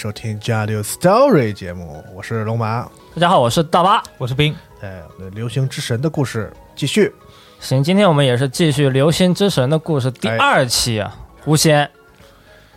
[0.00, 2.88] 收听《加六 Story》节目，我是龙马。
[3.14, 4.56] 大家好，我是大巴，我是冰。
[4.80, 5.02] 哎，
[5.34, 7.14] 流星之神的故事继续。
[7.60, 11.14] 行，今天我们也是继续流星之神的故事第二期啊。
[11.44, 11.90] 狐仙，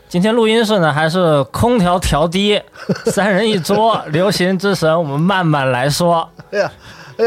[0.09, 2.61] 今天录音室呢还是空调调低，
[3.07, 4.03] 三人一桌。
[4.07, 6.29] 流星之神，我们慢慢来说。
[6.51, 6.71] 哎呀，
[7.19, 7.25] 哎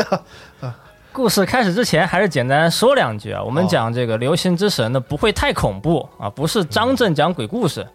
[0.61, 0.75] 呀，
[1.11, 3.43] 故事开始之前还是简单说两句啊。
[3.43, 7.87] 我们讲这个流星之神呢，不会太恐怖啊，不是张震讲鬼故事。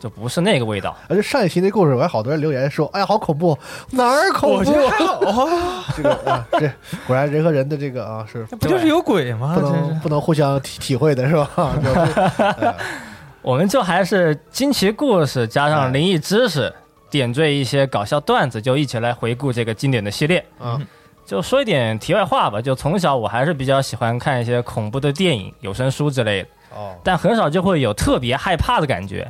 [0.00, 0.96] 就不是那个味道。
[1.06, 3.56] 而且上一期那故事，我还好多人留言说：“哎呀，好恐怖，
[3.90, 4.72] 哪儿恐怖？”
[5.96, 6.68] 这个啊，这
[7.06, 9.54] 果然人和人的这个啊，是不就是有鬼吗？
[9.54, 11.76] 不能不能互相体体会的是吧？
[13.42, 16.72] 我们就还是惊奇故事加上灵异知识，
[17.10, 20.44] 点缀一些搞笑段子，就一起来回顾这个经典的系列。
[20.60, 20.86] 嗯，
[21.24, 22.60] 就说一点题外话吧。
[22.60, 26.48] 就从小我还是比较喜欢看一些恐怖的电影、有声书之类的。
[26.76, 29.26] 哦，但很少就会有特别害怕的感觉。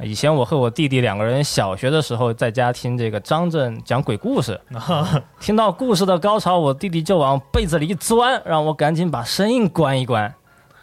[0.00, 4.58] 以前我和我弟弟两个人小学的时候在家听这个张震讲鬼故事，
[5.40, 10.32] 听到故事的高潮，我弟弟就往被子里一钻，让我赶紧把声音关一关。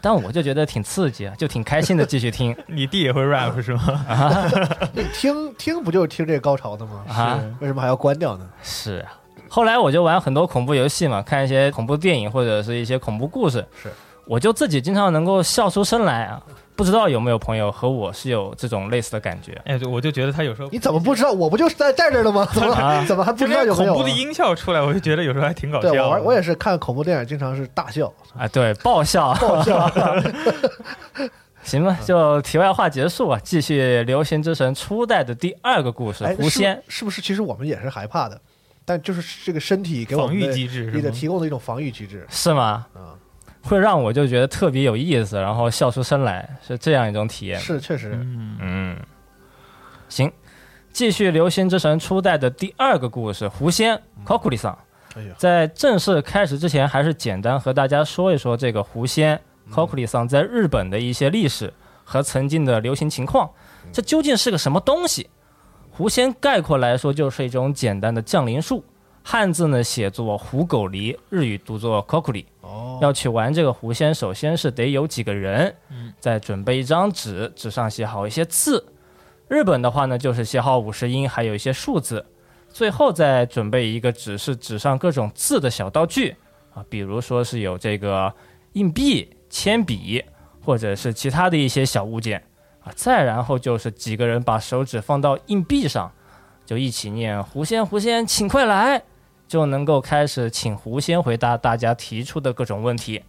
[0.02, 2.56] 但我就觉得挺刺激，就挺开心的继续听。
[2.68, 4.06] 你弟也会 rap 是吗？
[5.14, 7.03] 听听不就是听这个高潮的吗？
[7.08, 8.47] 啊，为什么还要关掉呢？
[8.62, 9.14] 是啊，
[9.50, 13.90] 后来我就玩很多恐怖游戏嘛，看一些恐怖电影或者是一些恐怖故事，是，
[14.28, 16.40] 我就自己经常能够笑出声来啊。
[16.75, 19.53] 不知道有没有朋友和我是有这种类似的感觉？
[19.66, 21.31] 哎，我就觉得他有时候你怎么不知道？
[21.31, 22.47] 我不就是在在这儿的吗？
[22.53, 24.81] 怎么 怎么还不知道有恐怖的音效出来？
[24.81, 25.90] 我就觉得有时候还挺搞笑。
[25.91, 29.90] 对，我我也是看恐怖电影，经常是大笑啊，对，爆笑爆笑。
[31.64, 37.22] 行吧，就题外话结束吧，继续《流行之神》初代的第二个故事《狐仙》，是不是？
[37.22, 38.40] 其实我们也是害怕的，
[38.85, 42.85] 但就是这个身体给我们防御机制，给提供的一种防御机制，是吗？
[42.94, 43.18] 啊。
[43.66, 47.59] 会让我就觉得特别有意思，然后笑出声来，是这样一种体验。
[47.59, 48.12] 是，确实。
[48.62, 48.96] 嗯，
[50.08, 50.31] 行，
[50.94, 54.78] 继续《流星之神》初代的第二个故事《狐仙》Kokuri 桑。
[55.38, 59.40] 在正式开始之前，还是简单和大家说一说这个狐仙
[59.72, 63.50] Kokuri 桑在日本的一些历史和曾经的流行情况。
[63.92, 65.30] 这究竟是个什么东西？
[65.90, 68.84] 狐仙概括来说就是一种简单的降临术，
[69.28, 72.46] 汉字呢写作胡狗狸，日语读作 Kokuri。
[73.02, 75.76] 要去玩这个狐仙，首先是得有几个人，
[76.20, 78.85] 再准备一张纸，纸上写好一些字。
[79.47, 82.23] 日本的话呢，就是写好五十音，还有一些数字。
[82.70, 86.35] 最后再准备一个纸，是纸上各种字的小道具
[86.76, 88.32] 啊，比如说是有这个
[88.73, 90.23] 硬币、铅笔，
[90.64, 92.44] 或者是其他的一些小物件
[92.84, 92.94] 啊。
[92.96, 96.11] 再然后就是几个人把手指放到硬币上，
[96.64, 99.02] 就一起念“狐仙，狐仙，请快来”。
[99.47, 103.24] 就能够开始请狐仙回答大家提出的各种问题，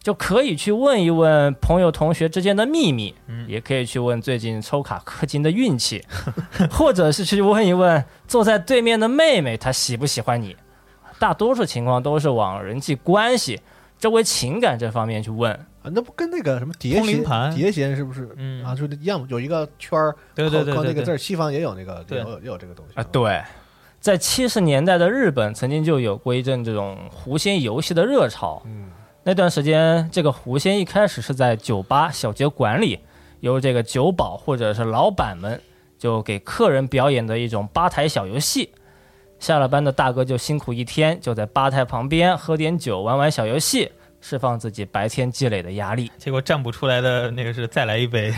[0.00, 3.14] 就可以去问一问朋友同学之间的秘密，
[3.46, 6.04] 也可以去问最近抽卡氪金的运气，
[6.70, 10.56] 或者是去问一问坐在对面的妹妹她喜不喜欢你。
[11.18, 13.58] 大多数情况都是往人际关系、
[13.98, 15.50] 周围情感这方面去问。
[15.82, 17.54] 啊，那不跟那个什么碟仙通灵盘。
[17.54, 18.28] 碟仙是不是？
[18.36, 18.62] 嗯。
[18.62, 22.18] 啊，就是一样，有一个圈儿，对对对对对靠靠那个字儿，西方也有那个，对。
[22.18, 23.00] 也有也有这个东西。
[23.00, 23.42] 啊，对，
[24.06, 28.62] 在七十年代的日本曾经就有过一阵这种狐仙游戏的热潮。
[28.64, 28.88] 嗯，
[29.24, 33.00] 那段时间，这个狐仙一开始是在酒吧、小酒馆里，
[33.40, 35.60] 由这个酒保或者是老板们
[35.98, 38.72] 就给客人表演的一种吧台小游戏。
[39.40, 48.32] 下了班的大哥就辛苦一天，就在吧台旁边喝点酒，玩玩小游戏，释放自己白天积累的压力结果占卜出来的那个是再来一杯，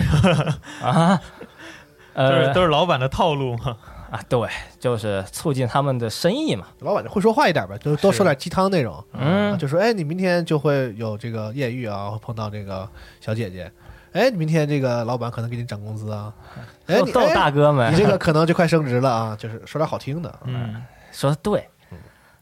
[0.80, 1.20] 啊。
[2.16, 3.76] 都是呃都是老板的套路嘛。
[4.10, 4.48] 啊，对，
[4.80, 6.66] 就是促进他们的生意嘛。
[6.80, 9.56] 老板就会说话一点吧，就多说点鸡汤内容，嗯。
[9.58, 12.88] 就说哎，你明天就会有这个艳遇啊，会碰到这个
[13.20, 13.70] 小姐姐，
[14.12, 16.32] 哎，你明天这个老板可能给你涨工资啊，
[16.86, 20.82] 哎，逗大哥们，你这个可能就快升职了啊，就是说点好听的，嗯，
[21.12, 21.68] 说的对。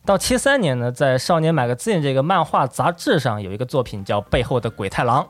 [0.04, 5.26] 到七三年呢，在《少年 Magazine》这个漫画杂志上有一个作品叫《背后的鬼太郎》，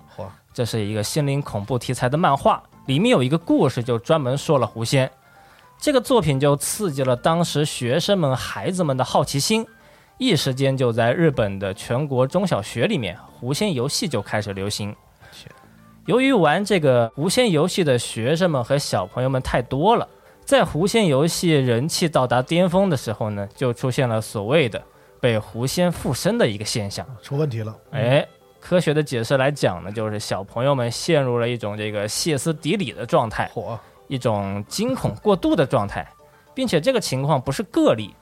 [0.52, 5.10] 这是一个心灵恐怖题材的漫画，里面有一个故事就专门说了狐仙。
[5.78, 9.66] 这个作品就刺激了当时学生们、孩子们的好奇心，
[10.18, 14.94] 一时间就在日本的全国中小学里面，狐仙游戏就开始流行。
[16.06, 20.08] 由于玩这个狐仙游戏的学生们和小朋友们太多了，
[20.44, 24.80] 在狐仙游戏人气到达巅峰的时候呢，就出现了所谓的
[25.20, 27.04] 被狐仙附身的一个现象。
[27.22, 28.24] 出问题了，哎，
[28.60, 33.76] 科学的解释来讲呢，就是小朋友们陷入了一种这个歇斯底里的状态，嚯，
[34.08, 36.06] 一种惊恐过度的状态，
[36.54, 38.14] 并且这个情况不是个例，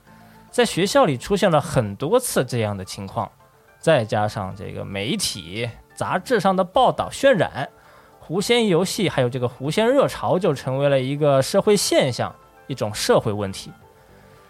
[0.51, 3.31] 在学校里出现了很多次这样的情况，
[3.79, 7.69] 再加上这个媒体、杂志上的报道渲染，
[8.19, 12.33] 狐仙游戏还有这个狐仙热潮就成为了一个社会现象，
[12.67, 13.71] 一种社会问题。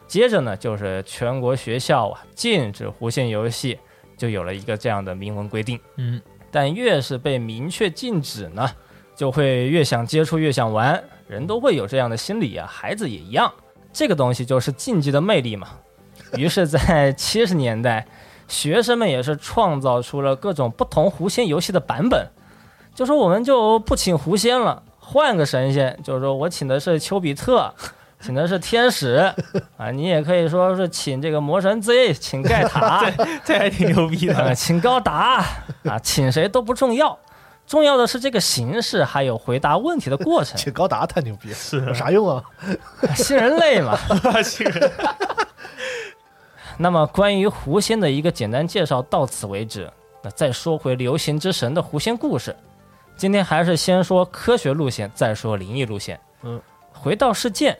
[0.07, 3.77] 接着呢，就是全国学校啊禁止狐仙游戏，
[4.15, 5.79] 就有了一个这样的明文规定。
[5.97, 6.21] 嗯，
[6.51, 8.69] 但越是被明确禁止呢，
[9.15, 13.51] 就会越想接触，越想玩，人都会有这样的心理啊，孩子也一样。
[13.91, 15.67] 这个东西就是竞技的魅力嘛。
[16.37, 18.05] 于是，在七十年代，
[18.47, 22.27] 学生们也是创造出了各种不同狐仙游戏的版本，
[22.93, 27.73] 就说我们就不请狐仙了，换个神仙，就是说我请的是丘比特。
[28.21, 29.31] 请的是天使
[29.77, 33.05] 啊，你也可以说是请这个魔神 Z，请盖塔，
[33.45, 34.55] 这还挺牛逼呃，的。
[34.55, 35.45] 请高达
[35.83, 37.19] 啊，请谁都不重要，
[37.67, 42.43] 重要的是这个形式，还有回答问题的过程，请高达太牛逼了，是有啥用啊？
[43.15, 43.97] 新人类嘛。
[44.43, 44.91] 新人
[46.77, 49.91] 那么关于狐仙的一个简单介绍到此为止。
[50.21, 52.55] 那再说回流行之神的狐仙故事，
[53.15, 56.19] 今天还是先说科学路线，再说灵异路线。
[56.43, 56.59] 嗯，
[56.91, 57.77] 回到事件，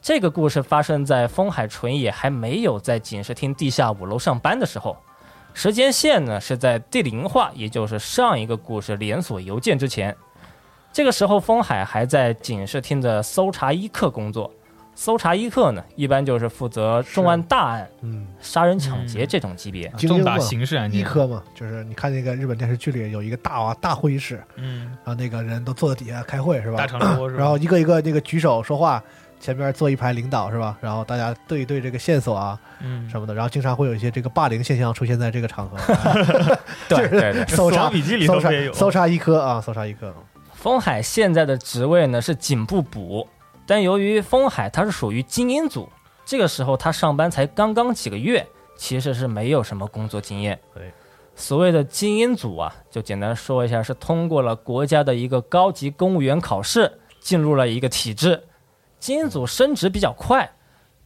[0.00, 4.96] 这个故事发生在风海纯也还没有在警视厅地下五楼上班的时候，
[5.58, 10.16] 时间线呢是在第零话，也就是上一个故事连锁邮件之前。
[10.92, 14.48] 这个时候，风海还在警视厅的搜查一课工作。
[14.94, 19.88] 搜查一课呢，一般就是负责重案大案、嗯，杀人抢劫这种级别。
[19.98, 26.86] 重大刑事案件，一科嘛，就是你看那个日本电视剧里有一个大啊大会议室，嗯，然后那个人都坐在底下开会是吧大？
[26.86, 27.40] 长桌是吧？
[27.40, 29.02] 然后一个一个那个举手说话，
[29.40, 30.76] 前边坐一排领导是吧？
[30.80, 35.76] 然后大家对一对这个线索啊嗯，什么的，然后经常会有一些这个霸凌现象出现在这个场合。
[36.88, 40.14] 对对对，搜查笔记里头搜查也有搜查一科啊，搜查一科。
[40.52, 43.26] 风海现在的职位呢是警部补，
[43.66, 45.88] 但由于风海他是属于精英组，
[46.24, 48.44] 这个时候他上班才刚刚几个月，
[48.76, 50.58] 其实是没有什么工作经验。
[50.74, 50.90] 对，
[51.36, 56.90] 所谓的精英组啊，就简单说一下，是通过了国家的一个高级公务员考试，
[57.20, 58.42] 进入了一个体制。
[58.98, 60.50] 精英组升职比较快，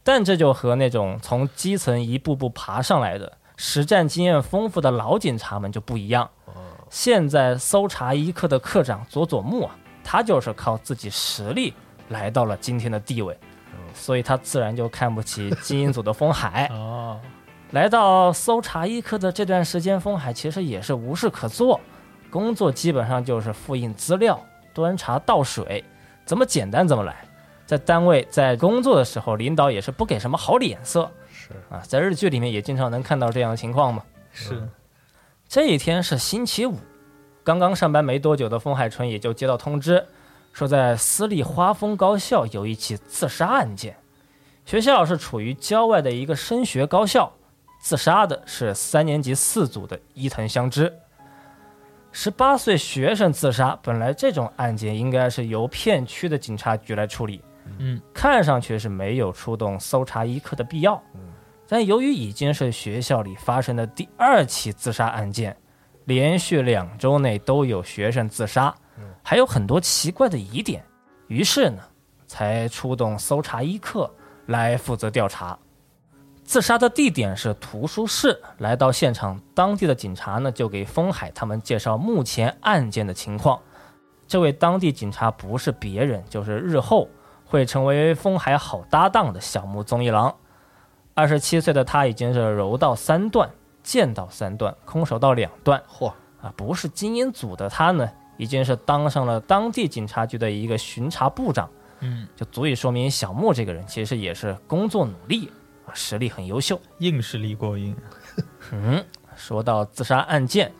[0.03, 6.29] 但这就和那种从基层一步步爬上来的、实战经验丰富的老警察们就不一样。
[6.89, 11.73] 现在搜查一课的课长佐佐木啊，他就是靠自己实力
[12.09, 13.35] 来到了今天的地位，
[13.95, 16.67] 所以他自然就看不起基因组的风海。
[16.73, 17.19] 哦，
[17.71, 21.79] 来到搜查一课的这段时间，风海其实也是无事可做，
[22.29, 24.39] 工作基本上就是复印资料、
[24.71, 25.83] 端茶倒水，
[26.25, 27.25] 怎么简单怎么来。
[27.73, 34.03] 在单位在工作的时候，领导也是不给什么好脸色是啊，在日剧里面也经常能看到这样的情况嘛。
[34.31, 34.69] 是，
[35.47, 36.77] 这一天是星期五，
[37.43, 40.05] 刚刚上班没多久的风海春也就接到通知，
[40.51, 43.97] 说在私立花风高校有一起自杀案件。
[44.63, 47.33] 学校是处于郊外的一个升学高校，
[47.81, 50.93] 自杀的是三年级四组的伊藤香织。
[52.11, 57.41] 十八岁学生自杀，本来这种案件应该是由片区的警察局来处理，
[57.79, 61.01] 嗯，看上去是没有出动搜查一课的必要。
[61.67, 65.55] 但由于已经是学校里发生的第二起自杀案件，
[66.05, 68.73] 连续两周内都有学生自杀，
[69.23, 70.83] 还有很多奇怪的疑点，
[71.27, 71.81] 于是呢，
[72.27, 74.13] 才出动搜查一课
[74.47, 75.57] 来负责调查。
[76.43, 78.39] 自杀的地点是图书室。
[78.57, 83.59] 来到现场，当地的警察呢就给风海他们介绍目前案件的情况。
[84.27, 87.07] 这位当地警察不是别人，就是日后
[87.53, 90.35] 会成为风海好搭档的小木宗一郎。
[91.13, 93.47] 二十七岁的他已经是柔道三段、
[93.83, 95.79] 剑道三段、空手道两段。
[95.87, 101.69] 嚯啊，不是精英组的他呢，已经是当上了当地警察局的一个巡查部长。
[101.99, 105.51] 嗯，就足以说明小木这个人其实也是工作努力
[105.85, 106.81] 啊，实力很优秀。
[106.97, 107.95] 硬实力过硬。
[108.73, 109.05] 嗯，
[109.35, 110.73] 说到自杀案件，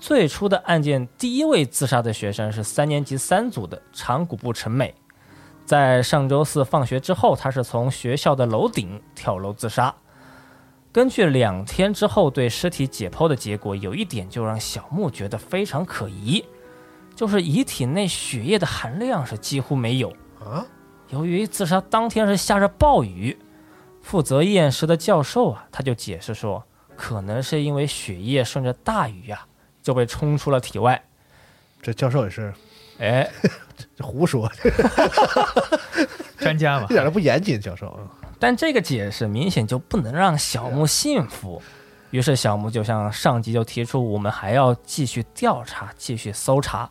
[0.00, 4.92] 最初的案件第一位自杀的学生是三年级三组的长谷部成美，
[5.68, 9.94] 在上周四放学之后，他是从学校的楼顶跳楼自杀。
[10.90, 16.42] 根据两天之后对尸体解剖的结果，有一点就让小木觉得非常可疑，
[17.14, 20.08] 就是遗体内血液的含量是几乎没有。
[20.42, 20.64] 啊，
[21.10, 23.38] 由于自杀当天是下着暴雨，
[24.00, 26.64] 负责验尸的教授啊，他就解释说，
[26.96, 29.46] 可能是因为血液顺着大雨啊
[29.82, 31.04] 就被冲出了体外。
[31.82, 32.54] 这教授也是
[32.98, 33.28] 哎，
[33.96, 34.50] 这 胡说，
[36.38, 37.60] 专家嘛一，点都不严谨。
[37.60, 37.98] 教授，
[38.38, 41.62] 但这个解释明显就不能让小木信服。
[42.10, 46.88] 于是小木就向上级就提出，我们还要继续调查，继续搜查。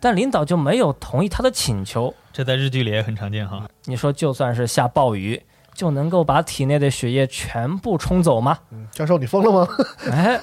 [0.00, 2.12] 但领导就没有同意他的请求。
[2.30, 3.66] 这在日剧里也很常见哈。
[3.84, 8.58] 你说，就算是下暴雨，就能够把体内的血液全部冲走吗？
[8.70, 9.68] 嗯，教授你疯了吗？
[10.12, 10.38] 哎，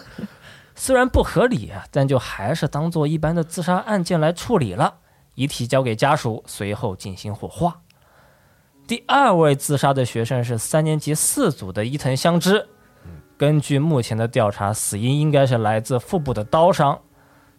[0.83, 4.95] 虽然不合理啊，但就还是当做一般的自杀案件来处理了，
[5.35, 7.79] 遗体交给家属，随后进行火化。
[8.87, 12.67] 第二位自杀的学生是三年级四组的伊藤香织。
[13.37, 16.99] 根据目前的调查，死因应该是来自腹部的刀伤。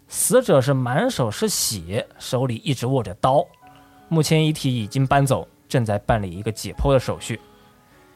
[0.09, 3.47] 死者是满手是血，手里一直握着刀。
[4.09, 7.39] 目前遗体已经搬走，正在办理一个解剖的手续。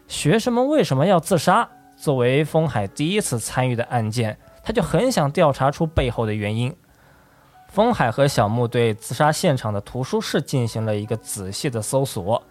[0.09, 1.69] 学生们为什么要自杀？
[1.95, 4.37] 作为风海第一次参与的案件，
[4.67, 6.75] 他就很想调查出背后的原因。
[7.69, 12.43] 风海和小木对自杀现场的图书室进行了一个仔细的搜索，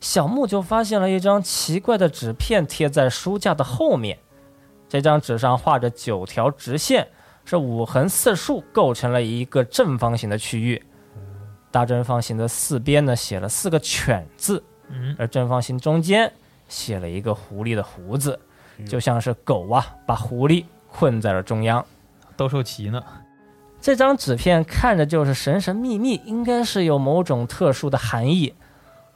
[0.00, 4.18] 小木就发现了一张奇怪的纸片贴在书架的后面。
[4.88, 7.06] 这张纸上画着九条直线，
[7.44, 10.82] 是五横四竖构成了一个正方形的区域。
[11.70, 16.32] 大正方形的四边呢写了四个“犬”字，嗯，而正方形中间
[16.68, 18.36] 写了一个狐狸的胡子，
[18.88, 21.84] 就像是狗啊把狐狸困在了中央。
[22.36, 23.02] 斗兽棋呢？
[23.80, 28.54] 这张纸片看着就是神神秘秘，应该是有某种特殊的含义。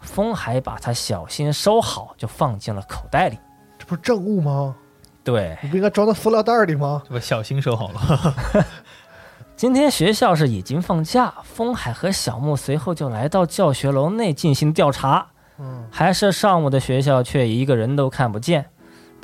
[0.01, 3.39] 风海把它小心收好，就放进了口袋里。
[3.79, 4.75] 这不是证物吗？
[5.23, 7.03] 对，你不应该装到塑料袋里吗？
[7.05, 8.65] 这不小心收好了。
[9.57, 15.27] 今天学校是已经放假，风海和小木随后就来到教学楼内进行调查。
[15.59, 18.67] 嗯，还是上午的学校，却一个人都看不见，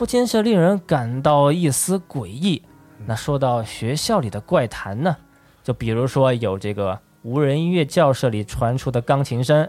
[0.00, 2.62] 不禁是令人感到一丝诡异。
[3.04, 5.14] 那说到学校里的怪谈呢，
[5.62, 9.68] 就比如说有这个无人音乐教室里传出的钢琴声，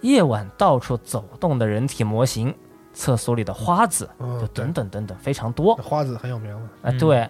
[0.00, 2.54] 夜晚到处走动的人体模型，
[2.94, 5.82] 厕所里的花子，嗯就等等等等，非常多这。
[5.82, 6.62] 花子很有名了。
[6.80, 7.28] 啊，嗯对，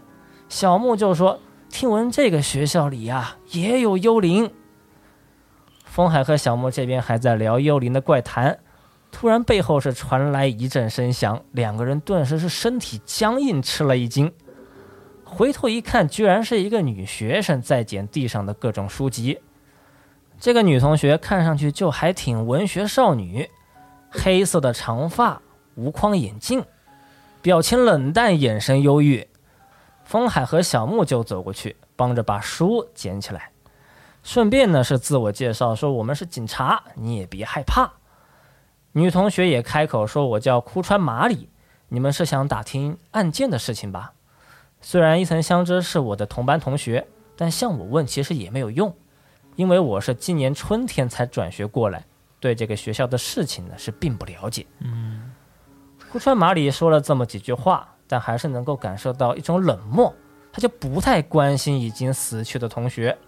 [0.49, 4.49] 小木就说，听闻这个学校里呀、也有幽灵。
[5.85, 8.61] 风海和小木这边还在聊幽灵的怪谈，
[9.15, 14.31] 突然背后是传来一阵声响，两个人顿时是身体僵硬，吃了一惊。
[15.25, 19.39] 回头一看，居然是一个女学生在捡地上的各种书籍。
[20.41, 23.49] 这个女同学看上去就还挺文学少女，
[24.11, 25.41] 黑色的长发，
[25.77, 26.65] 无框眼镜，
[27.41, 29.27] 表情冷淡，眼神忧郁。
[30.05, 33.51] 风海和小木就走过去，帮着把书捡起来，
[34.25, 37.93] 顺便呢是自我介绍说我们是警察，你也别害怕。
[38.97, 41.49] 女同学也开口说：“我叫枯川麻里，
[41.89, 44.13] 你们是想打听案件的事情吧？
[44.81, 47.05] 虽然伊藤香织是我的同班同学，
[47.37, 48.95] 但向我问其实也没有用，
[49.57, 52.05] 因为我是今年春天才转学过来，
[52.39, 55.33] 对这个学校的事情呢是并不了解。”嗯，
[56.13, 60.15] 枯川麻里说了这么几句话，但还是能够感受到一种冷漠，
[60.53, 63.19] 他就不太关心已经死去的同学。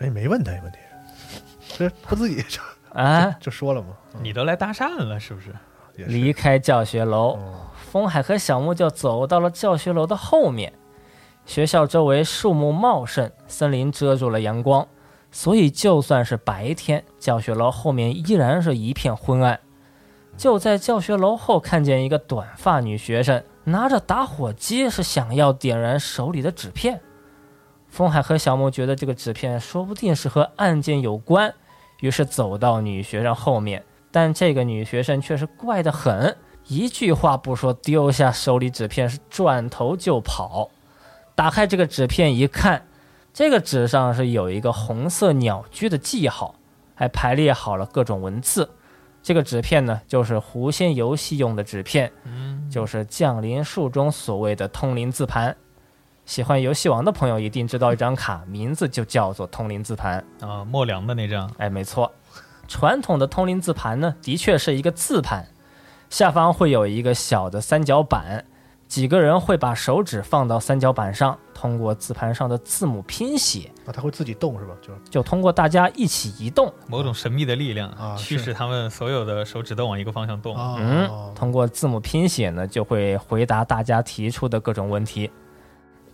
[0.00, 0.78] 哎，没问他问题，
[1.78, 2.42] 这他自己
[2.94, 3.88] 啊，就说了嘛。
[4.22, 5.54] 你都来搭讪了是不是？
[5.96, 10.72] 离开教学楼，哦风海和小木就走到了教学楼的后面。
[11.46, 14.88] 学校周围树木茂盛，森林遮住了阳光，
[15.30, 19.60] 所以就算是白天，教学楼后面依然是一片昏暗。
[20.36, 27.00] 就在教学楼后，看见一个短发女学生拿着打火机，是想要点燃手里的纸片。
[27.86, 31.54] 风海和小木觉得这个纸片说不定是和案件有关，
[32.04, 40.70] 于是走到女学生后面，但这个女学生却是怪得很，一句话不说，丢下手里纸片，是转头就跑。
[41.34, 42.86] 打开这个纸片一看，
[43.32, 46.54] 这个纸上是有一个红色鸟居的记号，
[46.94, 48.68] 还排列好了各种文字。
[49.22, 55.56] 这个纸片呢，就是狐仙游戏用的纸片，嗯，就是降临术中所谓的通灵字盘。
[56.26, 60.24] 喜欢游戏王的朋友一定知道一张卡，名字就叫做通灵字盘。
[60.40, 62.10] 啊，莫良的那张，哎，没错，
[62.66, 65.46] 传统的通灵字盘呢，的确是一个字盘，
[66.08, 68.42] 下方会有一个小的三角板，
[68.88, 74.72] 几个人会把手指放到三角板上，通过字盘上的字母拼写，啊，它会自己动是吧？
[74.80, 80.56] 就就通过大家一起移动，某种神秘的力量啊驱使他们所有的手指都往一个方向动。
[80.56, 85.30] 啊，嗯，通过字母拼写呢，就会回答大家提出的各种问题。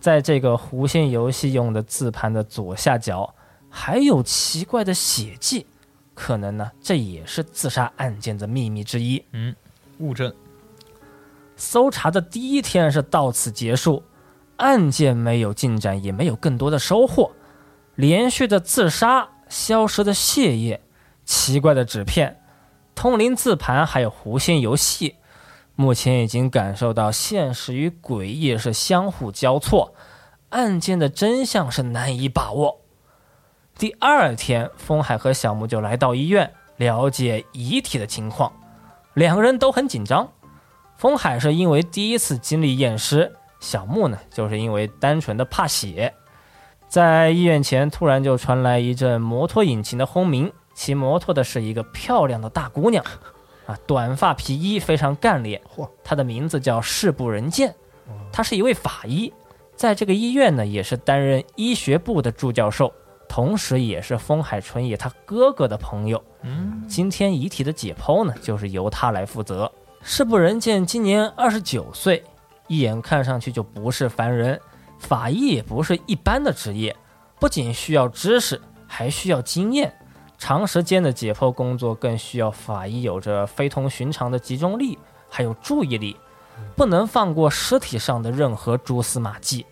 [0.01, 3.33] 在这个弧线游戏用的字盘的左下角，
[3.69, 5.67] 还有奇怪的血迹，
[6.15, 9.23] 可能呢，这也是自杀案件的秘密之一。
[9.31, 9.55] 嗯，
[9.99, 10.33] 物证
[11.55, 14.03] 搜查的第一天是到此结束，
[14.57, 17.31] 案件没有进展，也没有更多的收获。
[17.93, 20.81] 连续的自杀、消失的血液、
[21.23, 22.41] 奇怪的纸片、
[22.95, 25.17] 通灵字盘，还有弧线游戏，
[25.75, 29.93] 目前已经感受到现实与诡异是相互交错，
[30.49, 32.81] 案件的真相是难以把握。
[33.77, 38.51] 第二天，风海和小木就来到医院了解遗体的情况，
[39.13, 40.29] 两个人都很紧张。
[40.97, 46.13] 风海是因为第一次经历验尸，小木呢就是因为单纯的怕血。
[46.87, 53.03] 在医院前，突然就传来一阵摩托引擎的轰鸣，骑摩托的是一个漂亮的大姑娘，
[53.65, 55.61] 啊，短发皮衣，非常干练。
[55.75, 57.73] 嚯，他的名字叫世部仁见，
[58.31, 59.31] 他是一位法医，
[59.75, 62.91] 在这个医院呢也是担任医学部的助教授，
[63.29, 66.23] 同时也是风海纯也他哥哥的朋友。
[66.41, 69.71] 嗯，今天遗体的解剖呢，就是由他来负责。
[70.01, 72.23] 世部仁见今年二十九岁，
[72.67, 74.59] 一眼看上去就不是凡人。
[74.97, 76.95] 法医也不是一般的职业，
[77.39, 79.91] 不仅需要知识，还需要经验。
[80.41, 84.97] 长时间的解剖工作更需要法医有着非同寻常的集中力，
[85.29, 86.17] 还有注意力，
[86.75, 89.63] 不能放过尸体上的任何蛛丝马迹。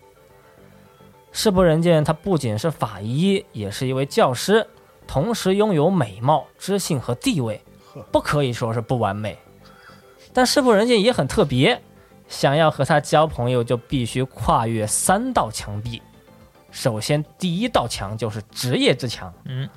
[1.32, 4.64] 世博人见他不仅是法医，也是一位教师，
[5.08, 7.60] 同时拥有美貌、知性和地位，
[8.12, 9.36] 不可以说是不完美。
[10.32, 11.82] 但世博人见也很特别，
[12.28, 16.00] 想要和他交朋友，就必须跨越三道墙壁。
[16.70, 19.34] 首先，第一道墙就是职业之墙。
[19.46, 19.68] 嗯，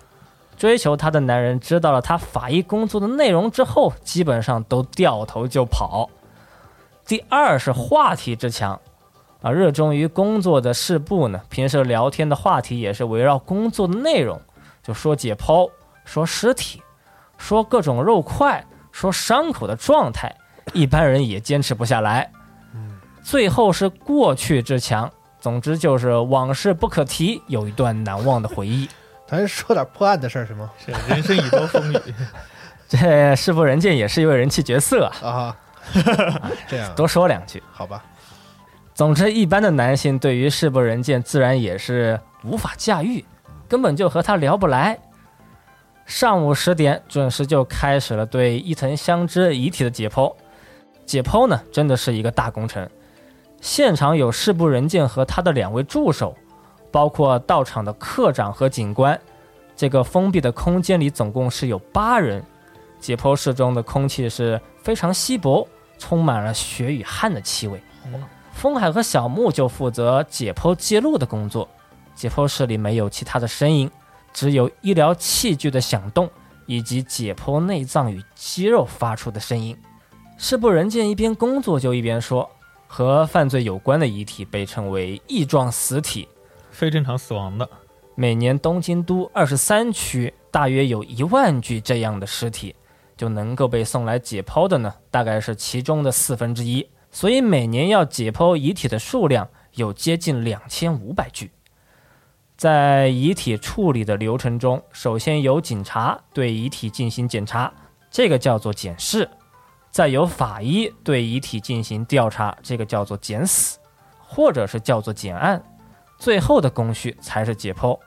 [0.63, 6.09] 追求她的男人知道了她法医工作的内容之后，基本上都掉头就跑。
[7.05, 8.79] 第二是话题之强，
[9.41, 14.39] 啊，热衷于工作的事部呢，平时聊天的话题也是围绕工作的内容，
[14.81, 15.69] 就说解剖，
[16.05, 16.81] 说尸体，
[17.37, 20.33] 说各种肉块，说伤口的状态，
[20.71, 22.31] 一般人也坚持不下来。
[23.21, 28.87] 最后是过去之强，总之就是往事不可提，有一段难忘的回忆。
[29.37, 30.69] 咱说点破案的事儿行吗？
[30.77, 31.97] 是人生已多风雨。
[32.87, 35.57] 这世部人见也是一位人气角色啊，啊，
[36.67, 37.61] 这样啊多说两句。
[37.71, 38.03] 好吧？
[38.93, 43.25] 总之，一般的男性对于世部人见自然也是无法驾驭，
[43.67, 44.99] 根本就和他聊不来。
[46.05, 50.31] 上午十点准时就开始了对伊藤香织遗体的解剖。
[51.05, 52.87] 解剖呢，真的是一个大工程。
[53.61, 56.37] 现场有世部人见和他的两位助手，
[56.93, 59.19] 包括到场的科长和警官。
[59.75, 62.45] 这个封闭的空间里总共是有八人。
[62.99, 67.81] 解剖室中的空气是非常稀薄，充满了血与汗的气味。
[68.51, 71.67] 风海和小木就负责解剖记录的工作。
[72.13, 73.89] 解剖室里没有其他的声音，
[74.31, 76.29] 只有医疗器具的响动
[76.67, 79.75] 以及解剖内脏与肌肉发出的声音。
[80.37, 82.47] 世部人见一边工作就一边说
[82.87, 86.27] ：“和犯罪有关的遗体被称为异状死体。
[86.73, 87.69] 非正常死亡的，
[88.15, 92.75] 每年东京都二十三区大约有一万具这样的尸体，
[93.15, 96.85] 就能够被送来解剖的呢，大概是其中的四分之一。
[97.11, 101.51] 所以每年要解剖遗体的数量有接近两千五百具。
[102.57, 107.71] 在遗体处理的流程中，首先由警察对遗体进行检查，
[108.09, 109.25] 这个叫做检视；
[109.91, 113.77] 再由法医对遗体进行调查，这个叫做检死，
[114.19, 115.63] 或者是叫做检案。
[116.23, 117.99] 最后的工序才是解剖。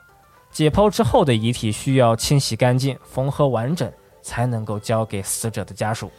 [0.49, 6.09] 解剖之后的遗体需要清洗干净、缝合完整，才能够交给死者的家属。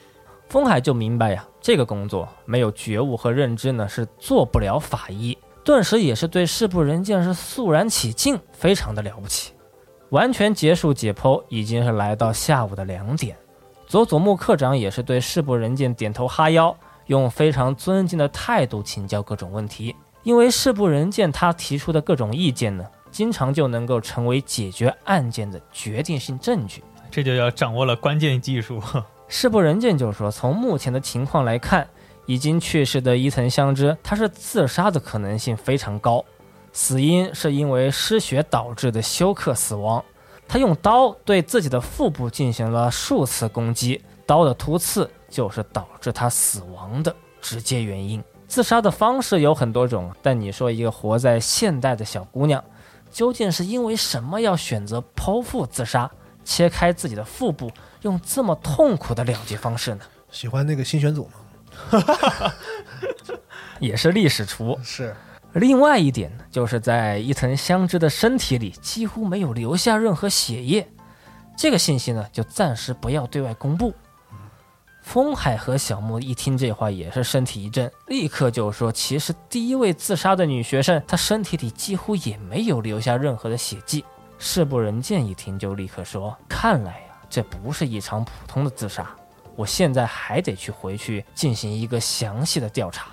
[0.49, 9.55] 风海就明白呀，这个工作没有觉悟和认知呢，是做不了法医，顿时也是对事部人见是肃然起敬，非常的了不起。
[10.11, 13.37] 完全结束解剖已经是来到下午的两点，
[13.89, 19.97] 佐佐木课长也是对事部人见点头哈腰，用非常尊敬的态度请教各种问题。
[20.29, 26.85] 因为事部人见他提出的各种意见呢，经常就能够成为解决案件的决定性证据。
[27.11, 28.79] 这就要掌握了关键技术。
[29.27, 31.89] 事部人见就说，从目前的情况来看，
[32.27, 36.23] 已经去世的伊藤香织，他是自杀的可能性非常高。
[36.75, 40.05] 死因是因为失血导致的休克死亡，
[40.47, 48.23] 他用刀对自己的腹部进行了数次攻击，刀的突刺就是导致他死亡的直接原因。
[48.49, 52.65] 自杀的方式有很多种，但你说一个活在现代的小姑娘，
[53.13, 56.11] 究竟是因为什么要选择剖腹自杀，
[56.45, 57.71] 切开自己的腹部，
[58.03, 60.01] 用这么痛苦的了结方式呢？
[60.31, 61.33] 喜欢那个新选组吗？
[63.79, 65.15] 也是历史厨是。
[65.53, 70.89] 另外一点呢，就是在伊藤香织的身体里几乎没有留下任何血液，
[71.57, 73.95] 这个信息呢就暂时不要对外公布。
[75.09, 84.05] 风海和小木一听这话也是身体一震，立刻就说：“其实第一位自杀的女学生，她身体里几乎也没有留下任何的血迹。”
[84.39, 89.09] 世部人见一听就立刻说：“看来呀，这不是一场普通的自杀，
[89.57, 93.07] 我现在还得去回去进行一个详细的调查。”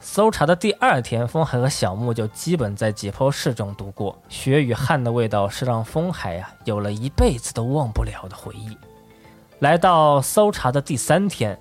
[0.00, 4.18] 搜查的第二天，风海和小木就基本在解剖室中度过。
[4.30, 8.74] 血与汗的味道是让风海呀有了一辈子都忘不了的回忆。
[9.62, 11.56] 来到搜查的第三天，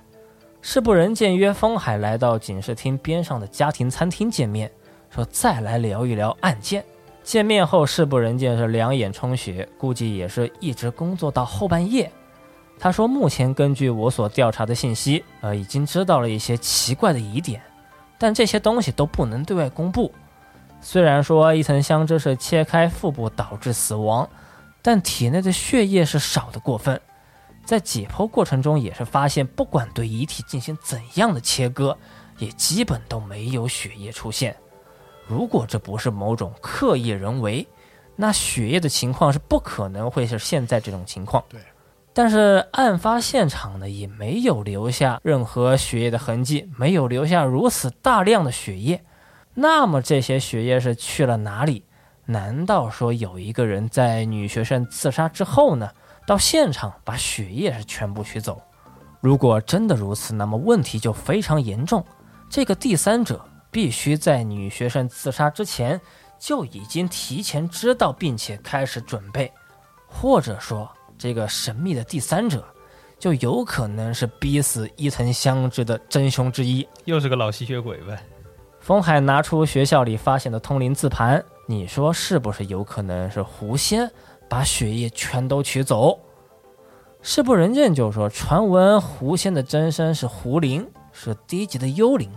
[0.59, 4.71] 事部人见约风海来到警视厅边上的家庭餐厅见面，
[5.11, 6.83] 说再来聊一聊案件。
[7.21, 12.11] 见面后，事部人见是两眼充血，估计也是一直工作到后半夜。
[12.79, 17.61] 他说，目前根据我所调查的信息，呃，已经知道了一些奇怪的疑点。
[18.17, 20.11] 但这些东西都不能对外公布。
[20.81, 24.27] 虽然说伊藤香织是切开腹部导致死亡，
[24.81, 26.99] 但体内的血液是少的过分。
[27.71, 31.97] 在解剖过程中也是发现，不管对遗体进行怎样的切割，
[32.37, 34.53] 也基本都没有血液出现。
[35.25, 37.65] 如果这不是某种刻意人为，
[38.17, 41.41] 那血液的情况是不可能会是现在这种情况。
[41.47, 41.61] 对。
[42.11, 49.01] 但是案发现场呢，也没有留下任何血液的痕迹，没有留下如此大量的血液。
[49.53, 51.85] 那么这些血液是去了哪里？
[52.25, 55.89] 难道说有一个人在女学生自杀之后呢，
[56.31, 58.61] 到现场把血液是全部取走？
[59.19, 62.01] 如果真的如此，那么问题就非常严重。
[62.49, 65.99] 这个第三者必须在女学生自杀之前
[66.39, 69.51] 就已经提前知道，并且开始准备，
[70.07, 70.89] 或者说。
[71.17, 72.65] 这个神秘的第三者，
[73.19, 78.17] 就有可能是逼死伊藤香织的真凶之一，又是个老吸血鬼呗。
[78.79, 84.09] 风海拿出学校里发现的通灵字盘，你说是不是有可能是狐仙
[84.51, 86.19] 把血液全都取走？
[87.21, 92.29] 事部人见就说，传闻狐仙的真身是狐灵，是低级的幽灵，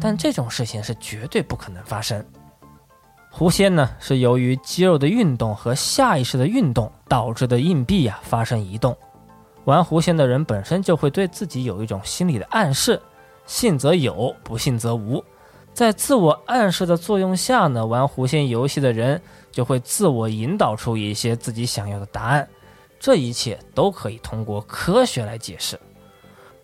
[0.00, 2.24] 但这种事情是绝对不可能发生。
[3.30, 8.96] 狐仙呢，是由于肌肉的运动和下意识的运动导致的硬币呀发生移动。
[9.66, 13.00] 玩狐仙的人本身就会对自己有一种心理的暗示，
[13.44, 15.22] 信则有，不信则无。
[15.72, 19.20] 在自我暗示的作用下呢，玩狐仙游戏的人
[19.56, 22.46] 就会自我引导出一些自己想要的答案。
[23.00, 25.80] 这一切都可以通过科学来解释。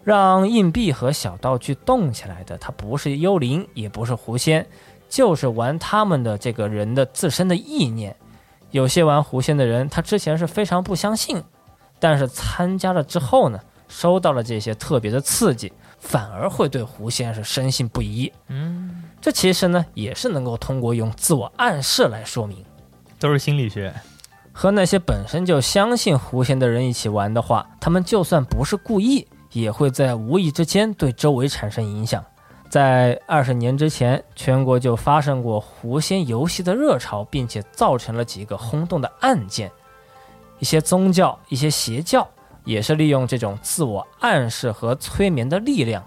[0.05, 4.67] 让硬币和小道具动起来的，它不是幽灵，也不是狐仙。
[5.09, 8.15] 就是玩他们的这个人的自身的意念，
[8.73, 11.43] 有些玩狐仙的人，他之前是非常不相信，
[11.99, 18.31] 但是参加了之后呢，收到了这些特别的刺激，反而会对狐仙是深信不疑。
[18.49, 22.63] 嗯，这其实呢也是能够通过用自我暗示来说明，
[23.23, 23.95] 都是心理学。
[24.53, 32.23] 和那些本身就相信狐仙的人一起玩的话，他们就算不是故意，也会在无意之间对周围产生影响。
[32.69, 39.71] 在二十年之前，全国就发生过狐仙游戏的热潮，并且造成了几个轰动的案件。
[40.59, 42.29] 一些宗教、一些邪教
[42.65, 46.05] 也是利用这种自我暗示和催眠的力量。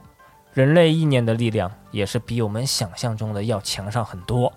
[0.54, 4.52] 人类意念的力量也是比我们想象中的要强上很多。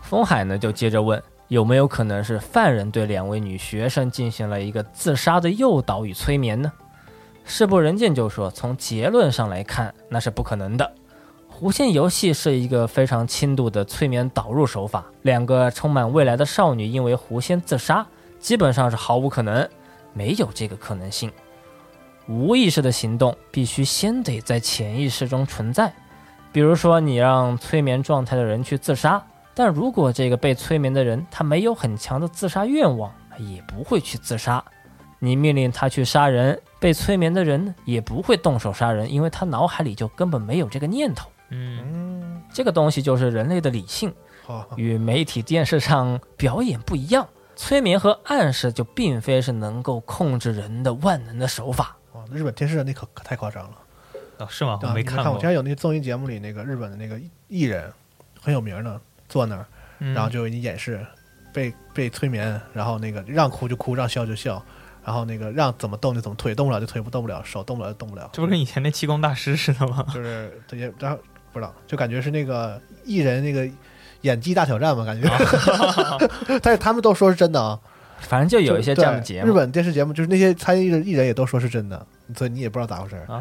[0.00, 6.70] 风海呢，就接着问，有没有可能是犯人对两位女学生进行了一个自杀的诱导与催眠呢？
[7.44, 10.92] 事部人见就说：“从结论上来看，那是不可能的。
[11.48, 15.04] 狐仙游戏是一个非常轻度的催眠导入手法。
[15.22, 18.06] 两个充满未来的少女因为狐仙自杀，
[18.38, 19.68] 基本上是毫无可能，
[20.12, 21.32] 没有这个可能性。
[22.28, 25.92] 无意识的行动必须先得在潜意识中存在，
[26.52, 29.20] 比如说，你让催眠状态的人去自杀，
[29.62, 34.64] 但如果这个被催眠的人他没有很强的自杀愿望，也不会去自杀。
[35.18, 41.28] 你命令他去杀人，被催眠的人也不会动手杀人，因为他脑海里就根本没有这个念头。
[41.50, 44.10] 嗯，嗯，这个东西就是人类的理性，
[44.76, 47.28] 与媒体电视上表演不一样。
[47.54, 51.94] 催眠和暗示就并非是能够控制人的万能的手法。
[52.12, 53.76] 哦，日本电视那可可太夸张了。
[54.38, 54.78] 哦，是吗？
[54.80, 55.42] 我啊，没看过你看我之。
[55.42, 57.92] 前有那个综艺节目里，那个日本的那个艺人
[58.40, 58.98] 很有名的，
[59.30, 59.64] 坐那儿，
[60.00, 61.00] 嗯然后就给你演示
[61.54, 64.62] 被被催眠，然后那个让哭就哭，让笑就笑，
[65.02, 70.04] 然后那个让怎么动就怎么腿，动不了就推不动不了，手动不了就动不了，这不是跟以前那气功大师似的吗？
[70.12, 71.18] 就是这些，然后
[71.52, 73.66] 不知道，就感觉是那个艺人那个
[74.22, 75.28] 演技大挑战嘛，感觉，
[76.62, 77.78] 但是他们都说是真的啊，
[78.20, 79.48] 反正就有一些这样的节目。
[79.48, 83.24] 日本电视节目就是那些参与的艺人也都说是真的，所以你也不知道咋回事儿。
[83.32, 83.40] 啊，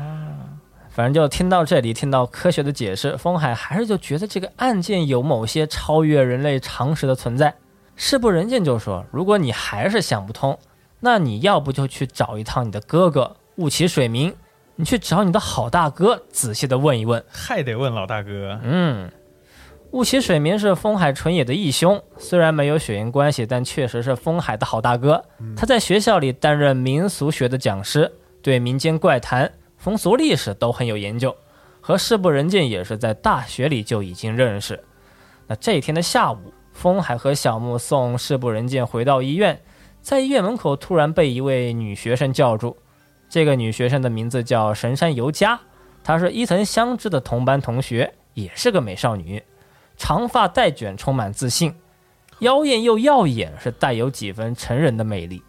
[0.89, 7.53] 反正就听到这里，听到科学的解释，风海还是就觉得这个案件有某些超越人类常识的存在。
[7.95, 10.57] 事不人见就说，如果你还是想不通，
[10.99, 14.33] 那你要不就去找一趟你的哥哥雾崎水明，
[14.75, 17.23] 你去找你的好大哥，仔细的问一问。
[17.29, 18.59] 还得问老大哥。
[18.63, 19.11] 嗯，
[19.91, 25.23] 雾崎水明是风海纯也的义兄，虽然没有血缘关系，但确实是风海的好大哥。
[25.55, 31.35] 他在学校里担任民俗学的讲师，对民间怪谈、风俗历史都很有研究，
[31.79, 34.83] 和世部人见也是在大学里就已经认识。
[35.47, 39.59] 那这一天的下午，风海和小木送世部人见回到医院，
[40.01, 42.77] 在医院门口突然被一位女学生叫住。
[43.29, 45.59] 这个女学生的名字叫神山由佳，
[46.03, 49.41] 她是伊藤香织的同班同学，也是个美少女，
[49.95, 51.73] 长发带卷，充满自信，
[52.39, 55.41] 妖艳又耀眼，是带有几分成人的魅力。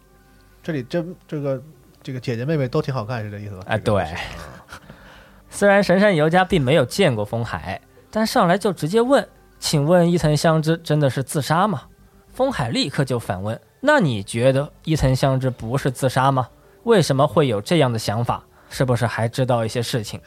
[0.63, 1.61] 这里这这个
[2.03, 3.63] 这个姐姐妹妹都挺好看，是这意思吧？
[3.67, 4.05] 哎对
[5.49, 9.27] 虽然神山由佳并没有见过风海，但上来就直接问
[9.59, 11.83] ：“请问伊藤香织真的是自杀吗？”
[12.33, 16.47] 风海立刻就反问：“那你觉得伊藤香织不是自杀吗？
[16.83, 18.43] 为什么会有这样的想法？
[18.69, 20.19] 是不是还知道一些事情？”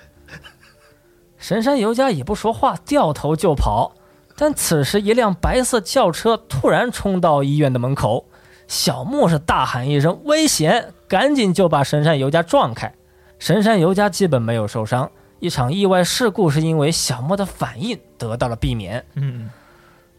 [1.39, 3.95] 神山由佳也不说话，掉头就跑。
[4.37, 8.27] 但此时，一辆白色轿车突然冲到医院的门口，
[8.67, 12.93] 小木是大喊一声“危险”，赶紧就把神山由佳撞开。
[13.39, 19.05] 神山由佳基本没有受伤，一场意外事故是因为小莫的反应得到了避免。
[19.15, 19.51] 嗯，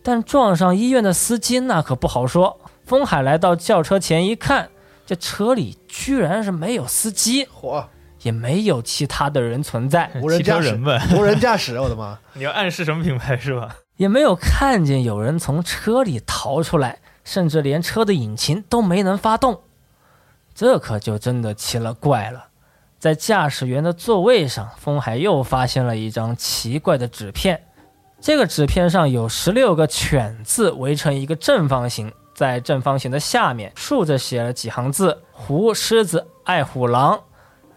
[0.03, 2.60] 但撞上医院的司机那可不好说。
[2.86, 4.69] 风海来到轿车前一看，
[5.08, 7.84] 这车里居然是没有司机，嚯，
[8.21, 11.01] 也没有其他的人存在，无人驾人呗。
[11.17, 12.19] 无人驾驶，我的妈！
[12.34, 13.75] 你要暗示什么品牌是吧？
[13.97, 19.59] 也没有看见有人从车里逃出来，甚至连车的引擎都没能发动。
[20.53, 22.45] 这可就真的奇了怪了。
[22.97, 27.61] 在驾驶员的座位上，风海又发现了一张奇怪的纸片。
[28.21, 37.21] 这个纸片上有十六个“犬”字围成一个正方形，在正方形的下面竖着写了几行字：“虎、狮子、爱虎、狼。”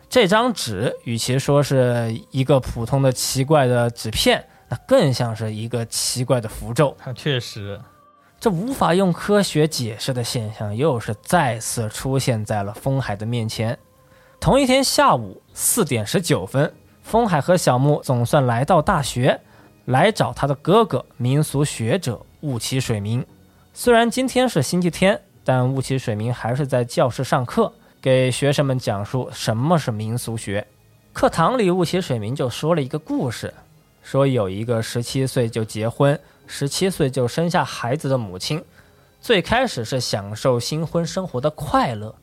[0.08, 6.96] 这张纸与其说是一个普通的奇怪的纸片，那更像是一个奇怪的符咒。
[7.14, 7.78] 确实，
[8.40, 13.76] 这无法用科学解释的现象，又是再次出现在了风海的面前。
[14.38, 16.72] 同一天下午四点十九分，
[17.02, 19.40] 风海和小木总算来到大学，
[19.86, 23.26] 来找他的哥哥民俗学者雾崎水明。
[23.74, 30.64] 虽然今天是星期天，但雾崎水明还是在教室上课，给学生们讲述什么是民俗学。
[31.12, 33.52] 课堂里，雾崎水明就说了一个故事，
[34.00, 38.64] 说有一个十七岁就结婚、十七岁就生下孩子的母亲，
[39.20, 42.14] 最开始是享受新婚生活的快乐，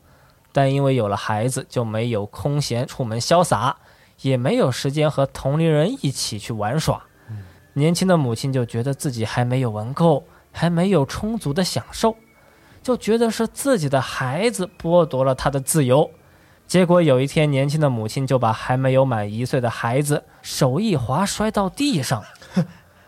[0.52, 3.76] 但因为有了孩子，就没有空闲出门潇洒，
[4.22, 7.04] 也没有时间和同龄人一起去玩耍。
[7.74, 12.16] 年轻的母亲就觉得自己还没有玩够，还没有充足的享受，
[12.82, 16.10] 就觉得是自己的孩子剥夺了她的自由。
[16.66, 22.24] 结果有一天，年轻的母亲就把还没有满一岁的孩子手一滑摔到地上。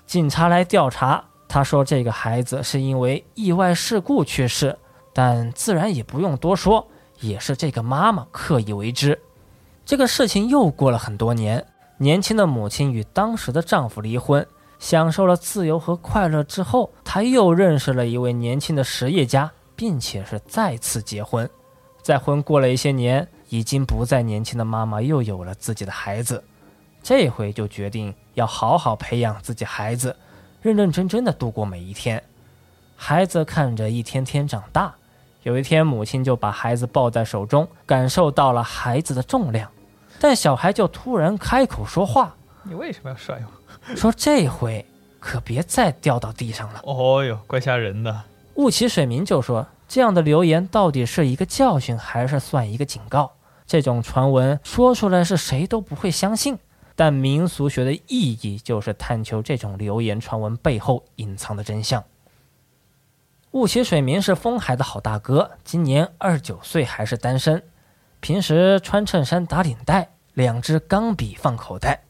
[0.08, 4.74] 警察来调查，他说这个孩子是因为意外事故去世，
[5.12, 6.88] 但自然也不用多说，
[7.20, 9.20] 也是这个妈妈刻意为之。
[9.84, 11.62] 这个事情又过了很多年，
[11.98, 14.46] 年轻的母亲与当时的丈夫离婚，
[14.78, 21.46] 享受了自由和快乐之后，她又认识了一位年轻的实业家，并且是再次结婚。
[22.00, 26.42] 再婚过了一些年，已经不再年轻的妈妈又有了自己的孩子，
[27.02, 30.14] 这回就决定要好好培养自己孩子，
[30.60, 32.22] 认认真真的度过每一天。
[32.96, 34.94] 孩子看着一天天长大，
[35.44, 39.70] 有一天母亲就把孩子抱在手中，感受到了孩子的重量，
[40.20, 42.34] 但小孩就突然开口说话，
[42.64, 43.94] 你为什么要摔我？
[43.94, 44.84] 说这回
[45.20, 46.80] 可别再掉到地上了。
[46.84, 48.22] 哦哟，怪吓人的。
[48.56, 53.30] 雾起水明就说：“这样的留言到底是一个教训，还是算一个警告？
[53.66, 56.58] 这种传闻说出来是谁都不会相信，
[56.98, 62.02] 但民俗学的意义就是探求这种流言传闻背后隐藏的真相。”
[63.52, 67.62] 雾起水明是风海的好大哥，今年二十九岁，还是单身，
[68.18, 72.02] 平时穿衬衫打领带，两支钢笔放口袋，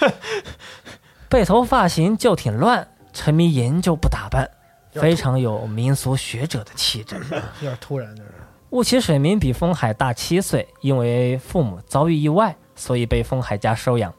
[1.30, 4.50] 背头发型就挺乱，沉迷研究不打扮。
[4.92, 7.16] 非常有民俗学者的气质，
[7.60, 8.34] 有点突然，就是
[8.70, 14.14] 雾起水明比风海大七岁，因为父母遭遇意外，所以被风海家收养。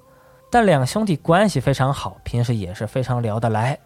[0.51, 3.79] 但两兄弟关系非常好，平时也是非常聊得来。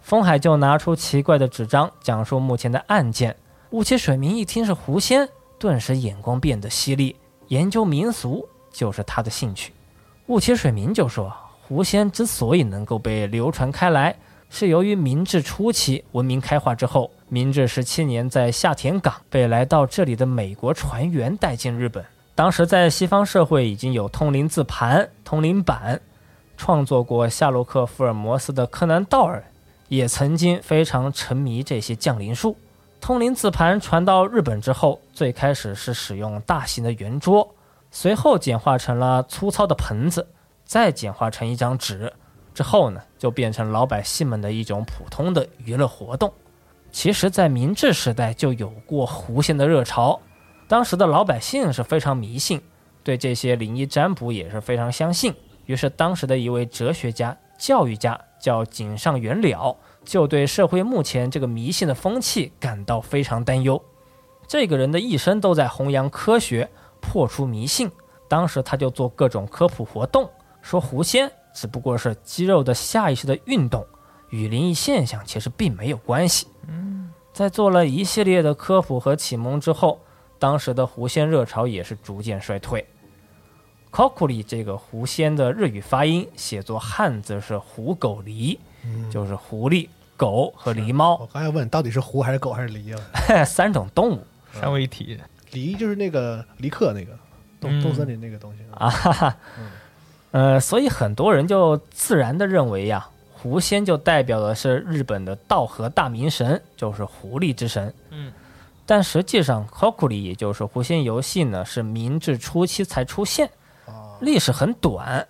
[0.00, 3.36] 风海就拿出奇怪的纸张，讲述目前的案件。
[3.70, 5.28] 雾起水明一听是狐仙，
[5.58, 7.14] 顿时眼光变得犀利，
[7.48, 9.72] 研究民俗就是他的兴趣。
[10.26, 11.32] 雾起水明就说，
[11.66, 14.16] 狐仙之所以能够被流传开来。
[14.50, 22.02] 是由于明治初期文明开化之后，明治十七年在下田港被来到这里的美国船员带进日本。
[22.38, 26.00] 当时在西方社会已经有通灵字盘、通灵板，
[26.56, 29.42] 创作过夏洛克·福尔摩斯的柯南·道尔
[29.88, 32.56] 也曾经非常沉迷这些降临术。
[33.00, 37.56] 通灵字盘传到日本之后，最开始是使用大型的圆桌，
[37.90, 40.24] 随后简化成了粗糙的盆子，
[40.64, 42.12] 再简化成一张纸。
[42.54, 46.32] 之后呢，就变成老百姓们的一种普通的娱乐活动。
[46.92, 50.20] 其实，在明治时代就有过狐仙的热潮，
[50.68, 52.60] 当时的老百姓是非常迷信，
[53.02, 55.34] 对这些灵异占卜也是非常相信。
[55.64, 63.82] 于是，当时的一位哲学家、教育家叫井上元了，就对社会目前这个迷信的风气感到非常担忧。
[64.46, 66.68] 这个人的一生都在弘扬科学，
[67.00, 67.90] 破除迷信。
[68.28, 71.30] 当时他就做各种科普活动，说狐仙。
[71.54, 73.84] 只不过是肌肉的下意识的运动，
[74.28, 76.46] 与灵异现象其实并没有关系。
[76.68, 79.98] 嗯，在做了一系列的科普和启蒙之后，
[80.38, 82.86] 当时的狐仙热潮也是逐渐衰退。
[83.90, 88.58] Kokuri 这个狐仙的日语发音写作汉字是狐狗狸，
[89.10, 91.16] 就是狐狸、狗和狸猫。
[91.16, 93.44] 我刚才问到底是狐还是狗还是狸啊？
[93.44, 94.22] 三种动物，
[94.52, 95.18] 三位一体。
[95.52, 97.18] 狸就是那个狸克那个
[97.58, 98.90] 动动森林那个东西啊。
[98.90, 99.36] 哈哈。
[100.30, 107.94] 呃，所以很多人就自然的认为呀，狐仙就代表的是日本的道和大明神，就是狐狸之神。
[108.10, 108.30] 嗯，
[108.90, 113.50] 但实际上，Kokuri 也就是狐仙游戏呢，是明治初期才出现，
[114.18, 115.28] 历史很短，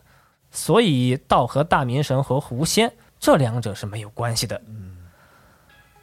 [0.53, 4.63] 所以道和大明神和狐仙这两者是没有关系的。
[4.69, 4.99] 嗯，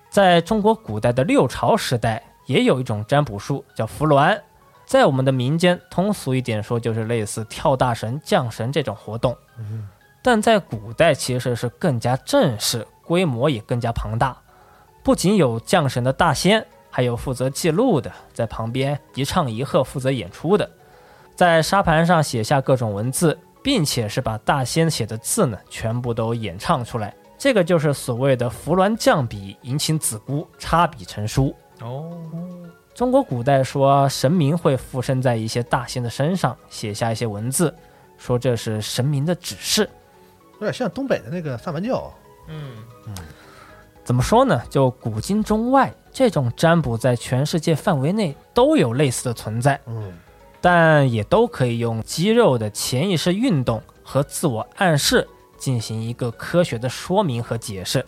[0.10, 4.38] 在中国古代的六朝时代，也有一种占卜术叫伏鸾。
[4.86, 9.34] 在我们的民间，通俗一点说，就是类似跳大神、降神这种活动。
[10.22, 14.36] 但在古代其实是更加正式，规模也更加庞大。
[15.02, 20.70] 不仅有降神的大仙，还有负责记录的，在旁边一唱一和负责演出的，
[21.36, 27.14] 在沙盘上写下各种文字，并且是把大仙写的字呢全部都演唱出来。
[27.38, 31.54] 这个就是所谓的扶鸾降笔，引请子姑插笔成书。
[31.82, 32.10] 哦。
[32.94, 37.76] 中国古代说神明会附身在一些大仙的身上，写下一些文字，
[38.18, 39.90] 说这是神明的指示，
[40.54, 42.10] 有点像东北的那个萨满教。
[42.48, 42.72] 嗯
[43.06, 43.14] 嗯，
[44.06, 44.62] 怎么说呢？
[44.70, 49.78] 就古今中外，这种占卜在全世界范围内都有类似的存在。
[49.86, 50.14] 嗯，
[50.62, 58.06] 但也都可以用肌肉的潜意识运动和自我暗示进行一个科学的说明和解释。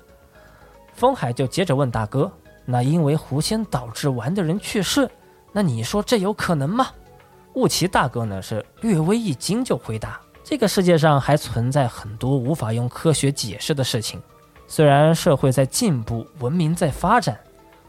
[0.93, 2.31] 风海就接着问大哥。
[2.63, 5.09] 那因为狐仙导致玩的人去世，
[5.51, 6.87] 那你说这有可能吗？
[7.55, 14.21] 雾奇大哥呢是略微一惊就回答：这个世界上还存在很多无法用科学解释的事情。
[14.65, 17.37] 虽然社会在进步，文明在发展，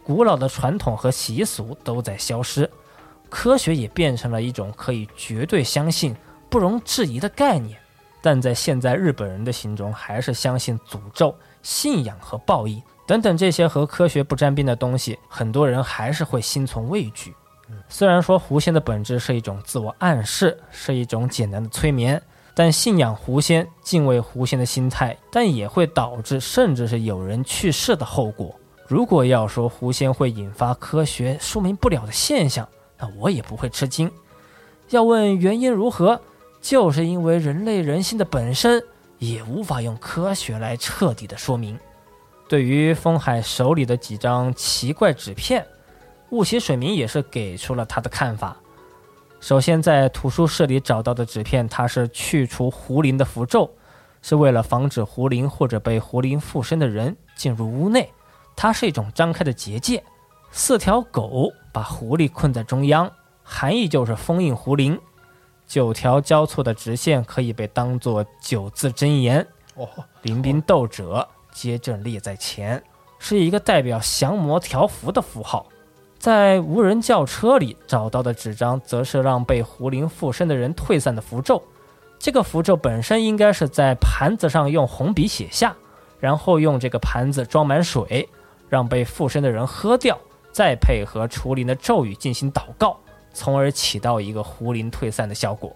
[0.08, 2.68] 古老的传统和习俗都在消失，
[3.28, 6.16] 科学也变成了一种可以绝对相信、
[6.48, 7.78] 不容置疑的概念。
[8.22, 12.82] 但在现在日本人的心中，还是相信诅咒、信仰和报应。
[13.06, 17.34] 等等这些和科学不沾边的东西，很多人还是会心存畏惧。
[17.90, 22.20] 虽然说狐仙的本质是一种自我暗示，是一种简单的催眠，
[22.54, 28.58] 但信仰狐仙、敬畏狐仙的心态，但也会导致甚至是有人去世的后果。
[28.88, 32.66] 如果要说狐仙会引发科学说明不了的现象，
[32.98, 34.10] 那我也不会吃惊。
[34.88, 36.18] 要问原因如何，
[36.62, 38.82] 就是因为人类人性的本身
[39.18, 41.78] 也无法用科学来彻底的说明。
[42.48, 45.66] 对于风海手里的几张奇怪纸片，
[46.30, 48.56] 雾起水明也是给出了他的看法。
[49.38, 53.70] 首先在图书室里找到的纸片，它是去除狐灵的符咒，
[54.22, 58.10] 是为了防止狐灵或者被狐灵附身的人进入屋内。
[58.60, 60.02] 它是一种张开的结界，
[60.50, 63.08] 四条狗把狐狸困在中央，
[63.44, 64.98] 含义就是封印狐灵。
[65.68, 69.46] 九条交错的直线可以被当作九字真言。
[69.76, 69.88] 哦，
[70.22, 72.82] 临兵斗者，皆阵列在前，
[73.20, 75.64] 是一个代表降魔条符的符号。
[76.18, 81.62] 在无人轿车里找到的纸张，则是让被狐灵附身的人退散的符咒。
[82.18, 85.76] 这个符咒本身应该是在盘子上用红笔写下，
[86.18, 88.28] 然后用这个盘子装满水，
[88.68, 90.18] 让被附身的人喝掉，
[90.52, 92.98] 再配合除灵的咒语进行祷告，
[93.32, 95.74] 从而起到一个狐灵退散的效果。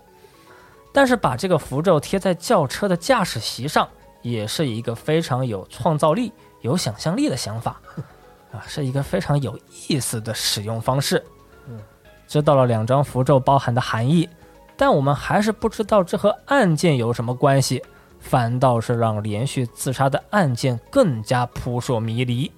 [0.92, 3.88] 但是把这个符咒贴在轿车的驾驶席上，
[4.20, 6.30] 也是一个非常有创造力、
[6.60, 7.80] 有想象力的想法，
[8.52, 11.24] 啊，是一个非常有意思的使用方式。
[11.66, 11.80] 嗯，
[12.28, 14.28] 知道了两张符咒包含的含义，
[14.76, 17.82] 但我们还是不知道这和案件有什么关系，
[18.20, 22.52] 反倒是让连续自杀的案件更加扑朔迷离。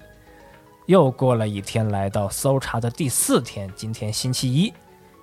[0.85, 4.71] 又过了一天，来到搜查的第四天，今天星期一，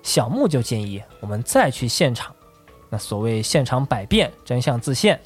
[0.01, 2.35] 小木就建议我们再去现场。
[2.89, 5.19] 那所谓现场百变，真相自现，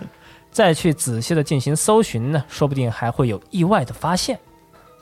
[0.50, 4.38] 再去仔细的进行搜寻呢，说不定还会有意外的发现。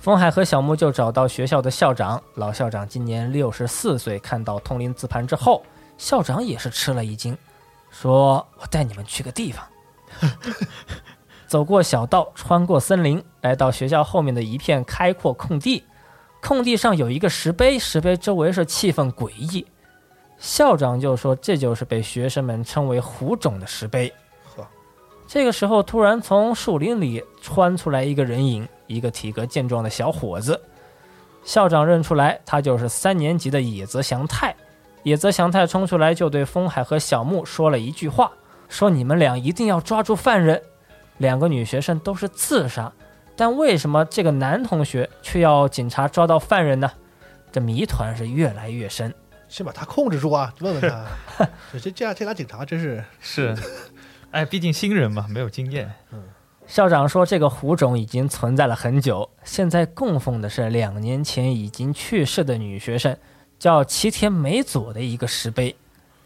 [0.00, 4.18] 风海和小木就找到学校的校长，老校长今年六十四岁。
[4.18, 5.62] 看到通灵字盘之后，
[5.98, 7.36] 校长也是吃了一惊，
[7.90, 9.64] 说：“我带你们去个地方。”
[11.50, 15.82] 走过小道，穿过森林，来到学校后面的一片开阔空地。
[16.40, 19.66] 空地上有一个石碑，石碑周围是气氛诡异。
[20.38, 24.08] 校长就说：“这就是被学生们称为‘虎种’的石碑。”
[24.54, 24.64] 呵，
[25.26, 30.58] 这个时候突然从树林里窜出来一个人影，一个体格健壮的小伙子。
[31.42, 34.54] 校长认出来，他就是三年级的野泽祥太。
[35.02, 38.30] 野泽祥太冲出来就对风海和小木说了一句话
[38.70, 40.62] ：“说你们俩一定要抓住犯人。
[41.20, 42.92] 两个女学生都是自杀，
[43.36, 46.90] 但为什么这个男同学却要警察抓到犯人呢？
[47.52, 49.14] 这谜团是越来越深。”
[49.48, 50.54] 先把他控制住啊！
[50.60, 51.04] 问问他，
[51.78, 53.54] 这这样这俩警察真是是，
[54.30, 55.92] 哎，毕竟新人嘛，没有经验。
[56.12, 56.22] 嗯，
[56.66, 63.16] 校长说这个狐种已经存在了很久，现在供奉的是两年前已经去世的女学生，
[63.58, 65.74] 叫齐田美佐的一个石碑。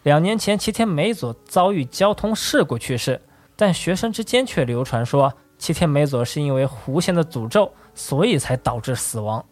[0.02, 3.18] 两年前齐田美佐遭遇交通事故去世，
[3.56, 9.44] 但学生之间却流传说齐天美佐是因为狐仙的诅咒，所以才导致死亡。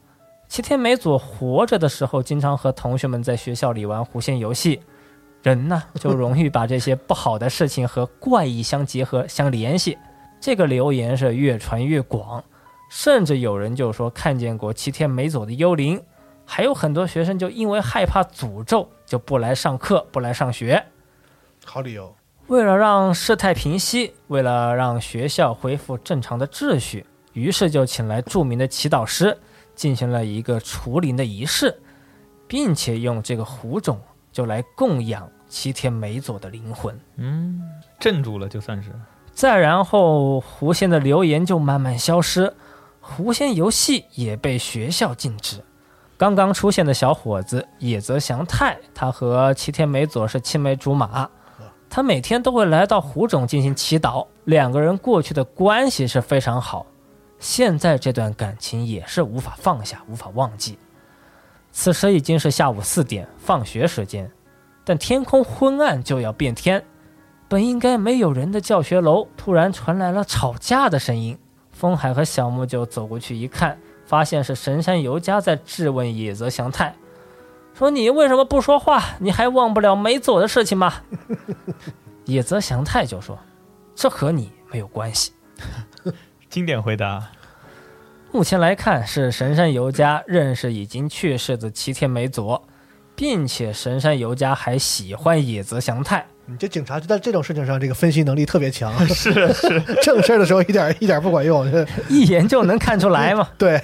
[0.49, 4.81] 齐天美佐活着的时候，经常和同学们在学校里玩狐仙游戏。
[5.43, 9.99] 人呢，就容易把这些不好的事情和怪异相结合、相联系。
[10.41, 12.45] 这个流言是越传越广，
[12.91, 16.03] 甚至有人就说看见过齐天美佐的幽灵。
[16.45, 20.85] 还有很多学生就因为害怕诅咒，就不来上课、不来上学。
[21.65, 22.15] 好理由。
[22.53, 29.35] 为了让事态平息，为了让学校恢复正常的秩序，于是就请来著名的祈祷师。
[29.75, 31.75] 进行了一个除灵的仪式，
[32.47, 33.99] 并且用这个狐种
[34.31, 36.95] 就来供养齐天美佐的灵魂。
[37.17, 37.59] 嗯，
[37.99, 38.91] 镇住了就算是。
[39.33, 42.53] 再然后，狐仙的流言就慢慢消失，
[43.01, 45.65] 狐仙游戏也被学校禁止。
[46.19, 51.27] 刚刚出现的小伙子野泽祥太，他和齐天美佐是青梅竹马，
[51.95, 56.87] 他每天都会来到湖种进行祈祷，两个人过去的关系是非常好。
[57.39, 60.79] 现在这段感情也是无法放下，无法忘记。
[61.71, 64.31] 此时已经是下午四点，放学时间，
[64.87, 66.83] 但天空昏暗，就要变天。
[67.47, 71.39] 本应该没有人的教学楼，突然传来了吵架的声音。
[71.73, 76.95] 风海和小木就走过去一看，发现是神山由佳在质问野泽祥太，
[77.77, 79.03] 说：“你为什么不说话？
[79.19, 80.95] 你还忘不了没做的事情吗？”
[82.27, 83.39] 野泽祥太就说
[83.95, 85.33] ：“这和你没有关系。”
[86.49, 87.29] 经典回答。
[88.31, 92.63] 目前来看，是神山由佳认识已经去世的齐天美佐，
[93.15, 96.27] 并且神山由佳还喜欢野泽祥太。
[96.47, 99.07] 你这警察就在这种事情上，这个分析能力特别强。
[99.07, 101.67] 是 是， 正事儿的时候一点一点不管用，
[102.09, 103.49] 一眼就能看出来嘛。
[103.59, 103.81] 对，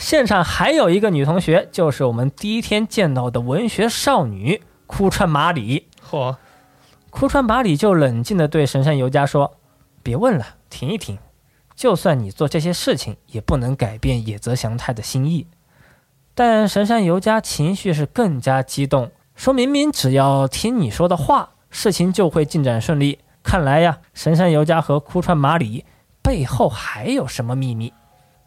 [0.00, 5.88] 现场还有一个女同学，就是我们第一天见到的文学少女哭川麻里。
[6.10, 6.36] 嚯！
[7.10, 9.58] 枯川麻里就冷静地对神山由佳说
[10.02, 11.18] ：“别问了，停一停。”
[11.76, 15.46] 就算你做这些事情，也不能改变野泽祥太的心意。
[16.34, 23.18] 但神山由佳情绪是更加激动，说明明只要听你说的话，事情就会进展顺利。
[23.42, 25.84] 看来呀，神山由佳和哭川麻里
[26.22, 27.92] 背后还有什么秘密？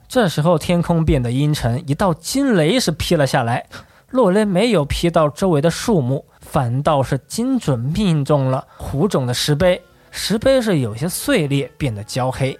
[0.07, 3.65] 这时候天空变得阴沉，一道惊雷是劈了下来，
[4.11, 9.81] 落雷没有劈到周围的树木，反倒是精准命中了胡种的石碑，
[10.11, 12.57] 石碑是有些碎裂，变得焦黑。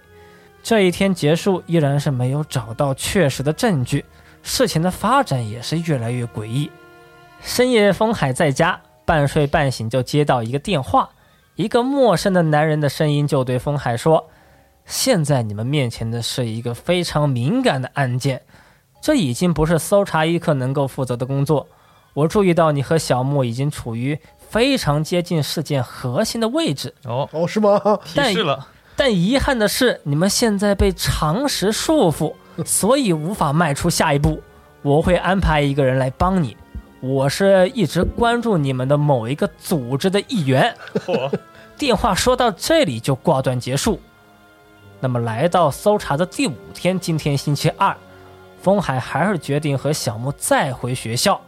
[0.62, 4.04] 这一天结束，依然是没有找到确实的证据，
[4.42, 6.70] 事情的发展也是越来越诡异。
[7.40, 11.10] 深夜，风海在家半睡半醒，就接到一个电话，
[11.54, 14.28] 一个陌生的男人的声音就对风海说
[14.86, 18.42] ：“现在你们面前的是一个非常敏感的案件，
[19.00, 21.66] 这已经不是搜查一课能够负责的工作。
[22.12, 24.18] 我注意到你和小莫已经处于
[24.48, 26.94] 非常接近事件核心的位置。
[27.04, 27.80] 哦，哦，是吗？
[28.04, 34.40] 提示了，但遗憾的是，你们现在被常识束缚，所以无法迈出下一步。
[34.82, 36.56] 我会安排一个人来帮你。
[37.00, 40.74] 我是一直关注你们的某一个组织的一员。
[41.06, 41.30] 嚯，
[41.76, 43.98] 电话说到这里就挂断结束。
[45.04, 47.94] 那么来到搜查的第五天，今天星期二，
[48.62, 51.38] 风海还是决定和小木再回学校。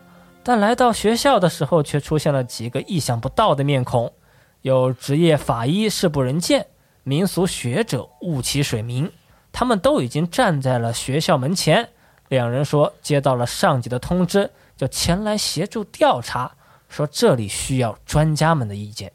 [0.43, 4.13] 但来到学校的时候，却出现了几个意想不到的面孔，
[4.61, 6.67] 有职业法医世部人见。
[7.03, 9.11] 民俗学者雾起水明，
[9.51, 11.89] 他们都已经站在了学校门前。
[12.29, 16.53] 两人说接到了上级的通知，就前来协助调查，
[16.91, 19.11] 说这里需要专家们的意见。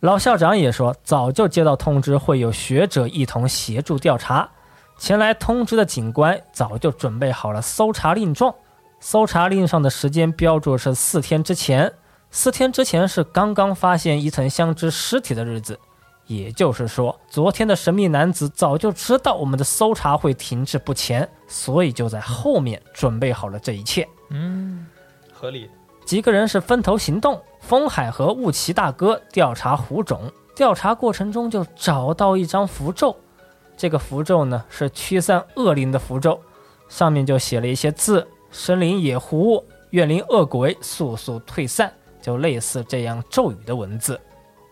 [0.00, 4.48] 老校长也说早就接到通知，会有学者一同协助调查。
[4.96, 8.54] 前来通知的警官早就准备好了搜查令状，
[9.00, 11.92] 搜查令上的时间标注是四天之前，
[12.30, 15.78] 四天之前是刚刚发现伊藤香织尸体的日子。
[16.26, 24.06] 也就是说，昨天的神秘男子早就知道我们的搜查会停滞不前，所以就在后面准备好了这一切。
[24.28, 24.86] 嗯，
[25.32, 25.70] 合理。
[26.08, 30.32] 几个人是分头行动，风海和雾奇大哥调查湖种。
[30.56, 33.14] 调查过程中就找到一张符咒，
[33.76, 36.40] 这个符咒呢是驱散恶灵的符咒，
[36.88, 41.92] 上面就写了一些字：“生灵野狐，怨灵恶鬼，速速退散。”
[42.22, 44.18] 就类似这样咒语的文字。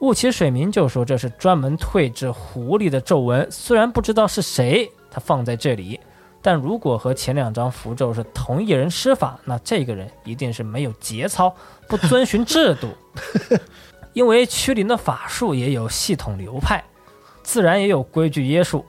[0.00, 6.00] 雾起水明就说这是专门退治狐狸的咒文，虽然不知道是谁他放在这里，
[6.46, 11.52] 但如果和前两张符咒是同一人施法，那这个人一定是没有节操，
[11.88, 12.86] 不遵循制度。
[14.14, 16.84] 因为驱灵的法术也有系统流派，
[17.42, 18.86] 自然也有规矩约束，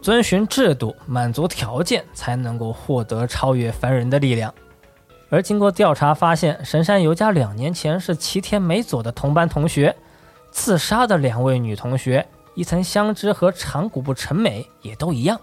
[0.00, 4.54] 遵循制度，满足条件才能够获得超越凡人的力量。
[5.30, 9.96] 而经过调查发现，神山由佳两年前是齐田美佐的同班同学。
[10.52, 15.40] 自杀的两位女同学伊藤香织和长谷部成美也都一样，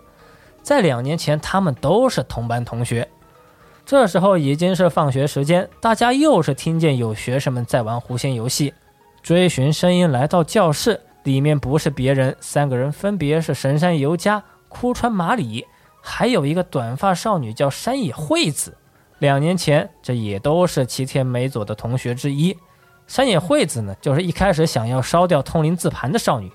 [0.68, 3.08] 在两年前他们都是同班同学。
[3.86, 8.74] 这时候已经是放学时间，大家又是听见有学生们在玩狐仙游戏，
[9.24, 15.66] 追寻声音来到教室，里面不是别人，三个人分别是神山由佳、枯川麻里，
[16.02, 18.76] 还有一个短发少女叫山野惠子。
[19.20, 22.54] 两年前，这也都是齐天美佐的同学之一。
[23.08, 26.52] 山野惠子呢，就是一开始想要烧掉通灵字盘的少女。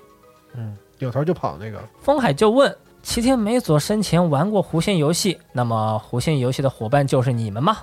[0.55, 1.81] 嗯，扭头就跑那个。
[1.99, 7.79] 风海就问齐天美佐生前玩过狐仙游戏，那么狐仙游戏的伙伴就是你们吗？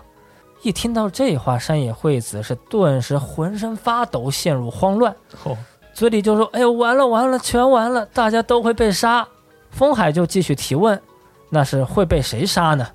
[0.62, 5.14] 一听到这话，山野惠子是顿时浑身发抖，陷入慌乱，
[5.44, 5.56] 哦，
[5.92, 9.26] 嘴里就说：“哎呦，完了完了，全完了，大家都会被杀。”
[9.70, 11.00] 风海就继续提问
[11.50, 12.88] ：“那是会被谁杀呢？”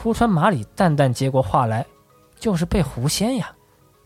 [0.00, 1.84] 枯川麻里淡淡接过话来
[2.38, 3.52] ：“就是被狐仙呀。”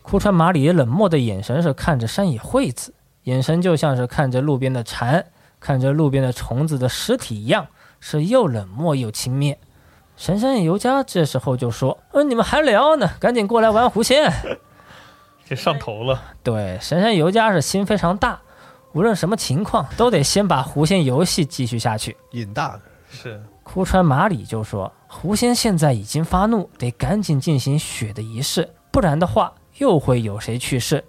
[0.01, 2.93] 枯川麻里冷漠的眼神是看着山野惠子，
[3.23, 5.23] 眼神就像是看着路边的蝉，
[5.59, 7.67] 看着路边的虫子的尸体一样，
[7.99, 9.57] 是又冷漠又轻蔑。
[10.15, 14.31] 神山由佳这时候就说：“呃，你们还聊呢，赶紧过来玩狐仙。
[15.45, 18.39] 这上头了。”对，神山由佳是心非常大，
[18.93, 22.17] 无论什么情况都得先把狐仙游戏继续下去。
[22.31, 22.79] 瘾大，
[23.09, 31.05] 是枯川麻里就说：“狐仙现在已经发怒，得赶紧进行血的仪式，不然的话。”又会有谁去世？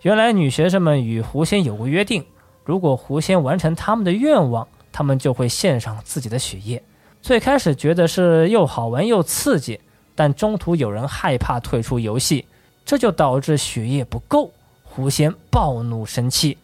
[0.00, 2.24] 原来女学生们与狐仙有过约定，
[2.64, 6.82] 如果狐仙完成他们的愿望，他们就会献上自己的血液。
[7.20, 9.80] 最开始觉得是又好玩又刺激，
[10.14, 12.46] 但中途有人害怕退出游戏，
[12.84, 14.50] 这就导致血液不够，
[14.82, 16.58] 狐仙暴怒生气。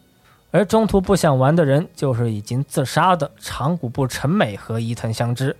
[0.51, 5.55] 而中途不想玩的人，就是已经自杀的长谷部成美和伊藤香织。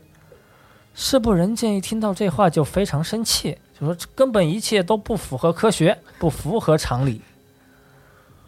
[0.93, 3.57] 事不人见一听到这话就非常生气。
[3.79, 7.21] 就说根本一切都不符合科学，不符合常理。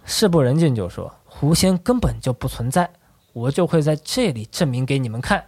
[0.06, 1.12] 事不人见就说
[1.44, 2.90] 狐仙根本就不存在，
[3.34, 5.44] 我就会在这里证明给你们看。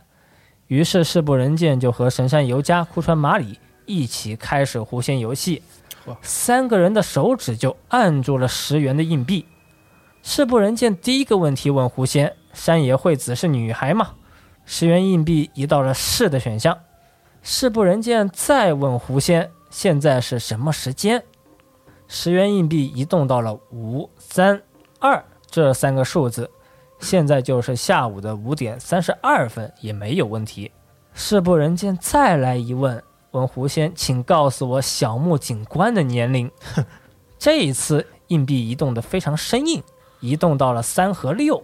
[0.68, 5.64] 于是事部人见就和神山由佳、枯川麻里一起开始狐仙游戏，
[6.22, 9.46] 三个人的手指就按住了十元的硬币。
[10.22, 14.16] 事部人见第一个问题问狐仙：山野惠子是女孩吗？
[14.66, 16.78] 十元硬币移到了是的选项。
[17.42, 19.50] 事部人见再问狐仙。
[19.70, 21.24] 现在是什么时间？
[22.10, 24.62] 十元硬币移动到了五三
[25.00, 26.50] 二这三个数字，
[27.00, 30.72] 现在就是下午的五点三十二分，也没有问题。
[31.14, 36.52] 事不人见，再来一问，问狐仙，请告诉我小木警官的年龄。
[37.40, 39.82] 这一次硬币移动的非常生硬，
[40.20, 41.64] 移动到了三和六，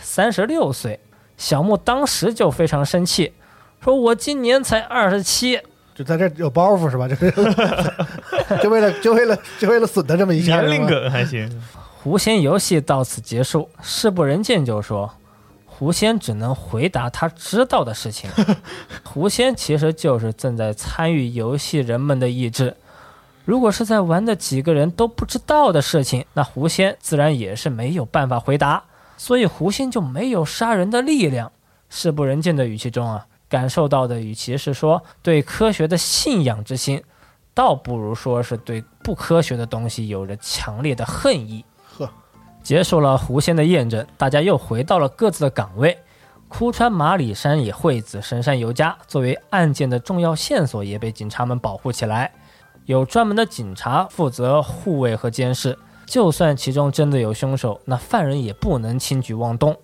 [0.00, 1.00] 三十六岁。
[1.36, 3.32] 小木当时就非常生气，
[3.80, 5.60] 说：“我今年才二十七。”
[5.94, 7.08] 就在这有包袱是吧？
[7.08, 7.16] 就
[8.62, 11.50] 就为了就为了就为了损他这么一下，年龄梗还行。
[12.02, 13.68] 狐仙游戏到此结束。
[13.80, 15.08] 事不人见就说，
[15.66, 18.28] 狐仙只能回答他知道的事情。
[19.04, 22.76] 狐仙其实就是正在参与游戏人们的意志。
[23.44, 28.82] 如果是在玩的几个人都不知道的事情，那狐仙自然也是没有办法回答。
[29.16, 31.52] 所以狐仙就没有杀人的力量。
[31.88, 33.26] 事不人见的语气中啊。
[33.48, 37.02] 感受到的与其是说对科学的信仰之心，
[37.52, 41.62] 倒不如说是对不科学的东西有着强烈的恨意。
[42.62, 45.98] 结束了狐仙的验证，大家又回到了各自的岗位。
[46.48, 52.30] 枯川马里山野惠子神山由佳作为案件的重要线索，也被警察们保护起来，
[52.84, 55.78] 有专门的警察负责护卫和监视。
[56.06, 59.74] 就算其中真的有凶手，那犯人也不能轻举妄动。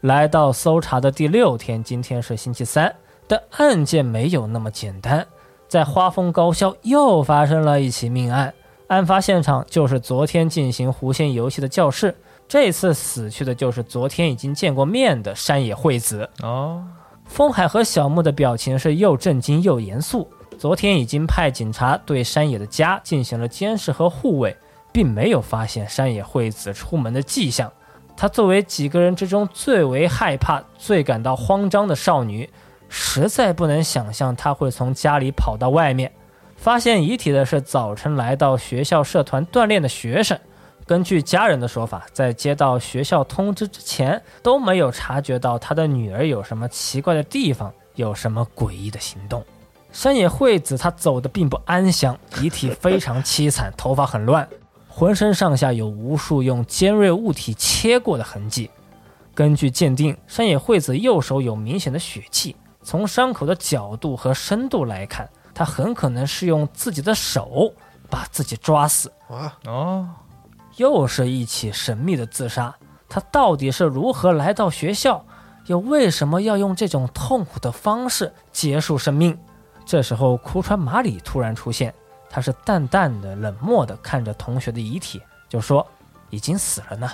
[0.00, 2.94] 来到搜查的第六天，今天是星期三。
[3.28, 5.26] 但案件没有那么简单，
[5.68, 8.54] 在花峰高校又发生了一起命案，
[8.88, 12.14] 案发现场就是昨天进行弧线游戏的教室，
[12.46, 16.28] 这次死去的就是昨天已经见过面的山野惠子。
[16.42, 16.84] 哦，
[17.24, 20.28] 风海和小木的表情是又震惊又严肃。
[20.56, 24.56] 昨天已经派警察对山野的家进行了监视和护卫，
[24.92, 27.70] 并没有发现山野惠子出门的迹象。
[28.16, 32.48] 她作为几个人之中最为害怕、最感到慌张的少女。
[32.88, 36.12] 实在不能想象她会从家里跑到外面。
[36.56, 40.38] 发现遗体的是早晨来到学校社团锻炼的学生。
[40.84, 49.44] 根据家人的说法，在接到学校通知之前，都没有察觉到他的女儿有什么奇怪的地方，有什么诡异的行动。
[49.92, 54.46] 山野惠子她走的并不安详，遗体非常凄惨，头发很乱，
[54.88, 58.70] 浑身上下有无数用尖锐物体切过的痕迹。
[59.34, 62.54] 根据鉴定，山野惠子右手有明显的血迹。
[62.82, 67.72] 从伤口的角度和深度来看，他很可能是用自己的手
[68.10, 69.10] 把自己抓死。
[69.30, 70.06] 啊哦，
[70.76, 72.76] 又是一起神秘的自杀。
[73.08, 75.24] 他到底是如何来到学校，
[75.64, 79.34] 又为什么要用这种痛苦的方式结束生命？
[79.86, 81.94] 这时候，哭川麻里突然出现，
[82.28, 85.86] 他是淡淡的、冷漠的看着同学的遗体，就说
[86.28, 87.10] ：“已经死了呢。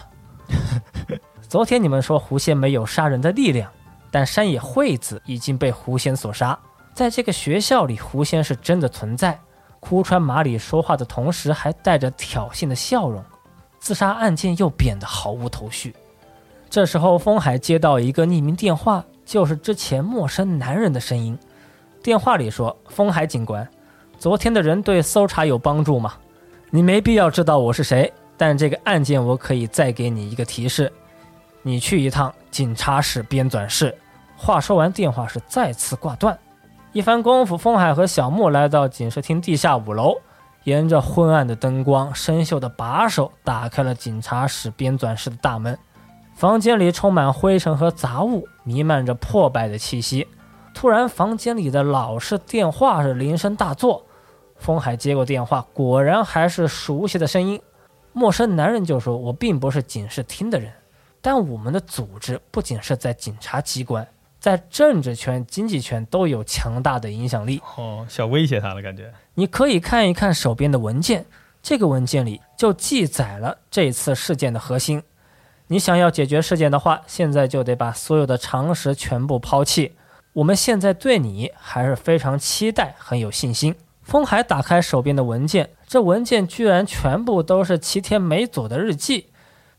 [1.48, 3.70] 昨天你们说狐仙没有杀人的力量。”
[4.10, 6.58] 但山野惠子已经被狐仙所杀，
[6.94, 9.38] 在这个学校里，狐仙是真的存在。
[9.80, 13.22] 枯川马里说话的同时还带着挑衅的笑容，
[13.80, 15.94] 自杀案件又变得毫无头绪。
[16.70, 21.36] 这时候，风海接到一个匿名电话，就是之前陌生男人的声音。
[22.02, 23.68] 电话里说：“风海警官，
[24.18, 26.14] 昨天的人对搜查有帮助吗？
[26.70, 30.92] 你没必要知道我是谁，但这个案件我可以再给你一个提示，
[31.62, 33.94] 你去一趟警察室编纂室。”
[34.36, 36.38] 话说完，电话是再次挂断。
[36.92, 40.18] 一番功夫，风海和小木来到警视厅地下五楼，
[40.64, 45.78] 沿着昏暗的灯光、生锈的把手，打开了警察室编纂室的大门。
[46.34, 50.28] 房间里充满灰尘和杂物，弥漫着破败的气息。
[50.74, 54.04] 突然，房间里的老式电话是铃声大作。
[54.56, 57.58] 风海接过电话，果然还是熟悉的声音。
[58.12, 60.70] 陌生男人就说：“我并不是警视厅的人，
[61.22, 64.06] 但我们的组织不仅是在警察机关。”
[64.42, 69.08] 在政治圈、经济圈都有强大的影响力哦，想威胁他了，感觉。
[69.34, 71.24] 你可以看一看手边的文件，
[71.62, 75.00] 这个文件里就记载了这次事件的核心。
[75.68, 79.92] 你想要解决事件的话，现在就得把所有的常识全部抛弃。
[80.32, 83.76] 我们现在对你还是非常期待，很有信心。
[84.02, 89.28] 风海打开手边的文件，这文件居然全部都是齐天美佐的日记。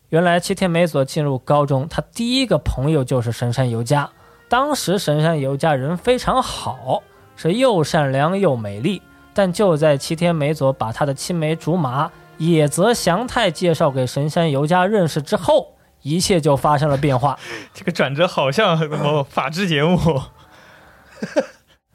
[0.08, 4.10] 原来齐天美佐进入高中，他第一个朋友就是神山由佳。
[4.54, 7.02] 当时神山由佳人非常好，
[7.36, 9.02] 是又善良又美丽。
[9.34, 15.74] 但就在齐天美佐把他的青梅竹马野泽祥太介绍给神山由佳认识之后，
[16.04, 17.40] 一切就发生了变化。
[17.74, 19.98] 这个转折好像什么法制节目。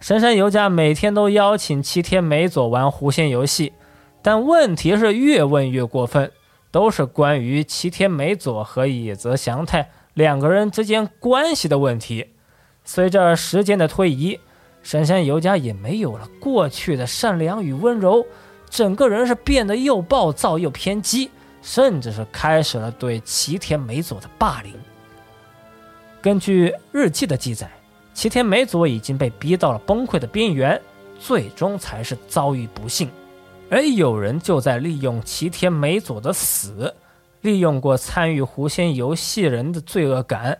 [0.00, 3.72] 神山由佳每天都邀请齐天美佐玩狐仙游戏，
[4.20, 6.32] 但问题是越问越过分，
[6.72, 12.30] 都是关于齐天美佐和野泽祥太两个人之间关系的问题。
[12.90, 14.40] 随着时间的推移，
[14.82, 18.24] 神山由佳也没有了过去的善良与温柔，
[18.70, 21.30] 整个人是变得又暴躁又偏激，
[21.60, 24.72] 甚至是开始了对齐田美佐的霸凌。
[26.22, 27.70] 根据日记的记载，
[28.14, 30.80] 齐田美佐已经被逼到了崩溃的边缘，
[31.18, 33.10] 最终才是遭遇不幸。
[33.68, 36.94] 而有人就在利用齐田美佐的死，
[37.42, 40.56] 利用过参与狐仙游戏人的罪恶感。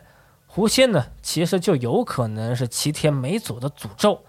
[0.50, 4.22] 狐仙呢，其实就有可能是齐天美佐的诅咒。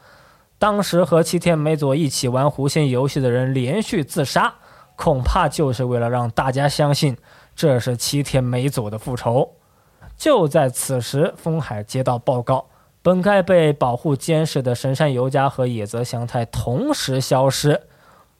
[0.59, 4.53] 当时和齐天美佐一起玩狐仙游戏的人连续自杀，
[4.97, 7.17] 恐怕就是为了让大家相信
[7.55, 9.53] 这是齐天美佐的复仇。
[10.17, 12.65] 就在此时，风海接到报告，
[13.01, 17.81] 本该被保护监视的神山由佳和野泽祥太同时消失。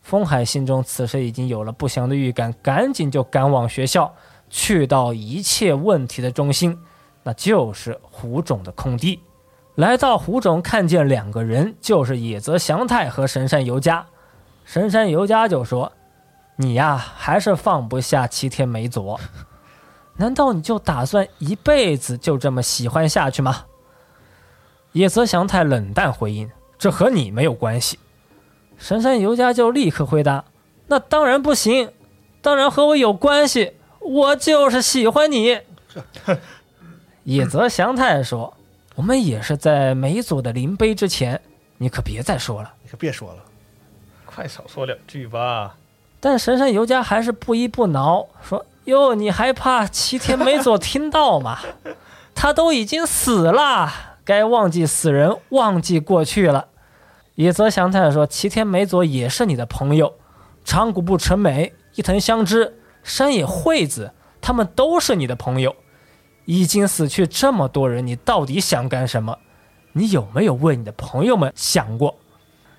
[0.01, 4.13] 风海心中此时已经有了不祥的预感，赶紧就赶往学校，
[4.49, 6.77] 去到一切问题的中心。
[7.33, 9.19] 就是胡种的空地，
[9.75, 14.05] 来到胡种，看见两个人，就是野泽祥太和神山由佳。
[14.65, 15.91] 神山由佳就说
[16.57, 19.19] ：“你呀，还是放不下齐田美佐，
[20.17, 23.65] 难道你就打算一辈子就这么喜欢下去吗？”
[24.93, 27.99] 野泽祥太冷淡回应：“这和你没有关系。”
[28.77, 30.45] 神山由佳就立刻回答
[30.87, 31.91] ：“那当然不行，
[32.41, 35.61] 当然和我有关系，我就是喜欢你。”
[37.29, 38.55] 野泽祥太说
[38.97, 41.39] ：“我们也是在美佐的临碑之前，
[41.77, 43.43] 你可别再说了，你可别说了，
[44.25, 45.77] 快少说两句吧。”
[46.19, 51.59] 但神山由佳还是不依不挠，说：“哟，你还怕齐田美佐听到吗？
[52.33, 56.69] 他都已经死了，该忘记死人，忘记过去了。”
[57.35, 60.15] 野泽祥太说：“齐田美佐也是你的朋友，
[60.65, 65.75] 长谷部成美、伊藤香织、山野惠子，他们都是你的朋友。”
[66.45, 69.37] 已经死去这么多人，你到底想干什么？
[69.93, 72.15] 你有没有为你的朋友们想过？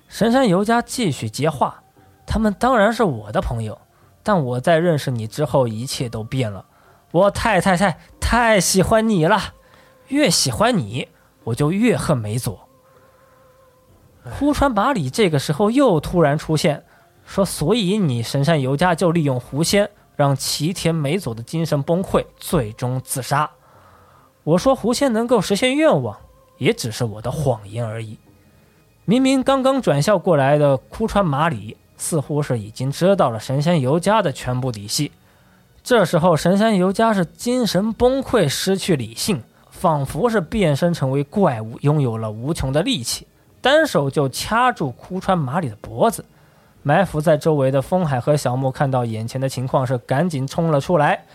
[0.07, 1.83] 神山由佳继续接话
[2.25, 3.79] ：“他们当然是我的朋友，
[4.23, 6.65] 但我在认识你之后，一切都变了。
[7.11, 9.39] 我太太太太喜欢你了，
[10.07, 11.07] 越喜欢你，
[11.43, 12.67] 我就越恨美佐。”
[14.37, 16.83] 枯川麻里这个时候又突然出现，
[17.25, 23.49] 说：“所以你神山由佳就利用狐仙，让齐田美佐的精神崩溃，最终自杀。”
[24.43, 26.17] 我说狐仙能够实现愿望，
[26.57, 28.17] 也只是我的谎言而已。
[29.05, 35.11] 明明刚刚转校过来的枯川麻里，似乎是已经知道了神山由佳的全部底细。
[35.83, 43.27] 这时候，神山由佳是精神崩溃，失去理性，仿佛是变身成为怪物，拥有了无穷的力气，
[43.61, 46.23] 单手就掐住枯川麻里的脖子。
[46.83, 51.25] 埋伏在周围的风海和小木看到眼前的情况，是赶紧冲了出来。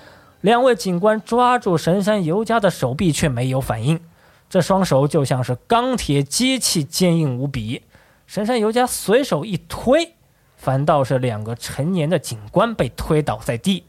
[0.40, 4.01] 两位警官抓住神山尤佳的手臂，却没有反应。
[4.49, 7.82] 这双手就像是钢铁机器，坚硬无比。
[8.26, 10.14] 神山尤佳随手一推，
[10.57, 13.84] 反倒是两个成年的警官被推倒在地。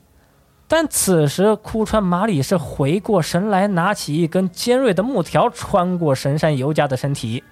[0.68, 7.44] 但此时，枯川麻里是回过神来，拿起一根尖锐的木条，穿过神山尤佳的身体。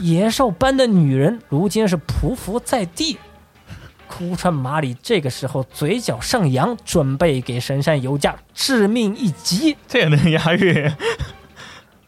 [0.00, 3.18] 野兽般的女人，如今是匍匐在地。
[4.06, 9.76] 哭川麻里这个时候嘴角上扬，准备给神山由加致命一击。
[9.88, 10.92] 这也能押韵？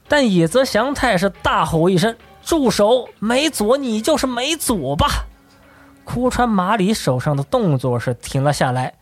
[0.07, 3.09] 但野泽祥太是大吼一声：“住手！
[3.19, 5.27] 没左，你就是没左吧？”
[6.05, 8.95] 哭川麻里手上的动作是停了下来，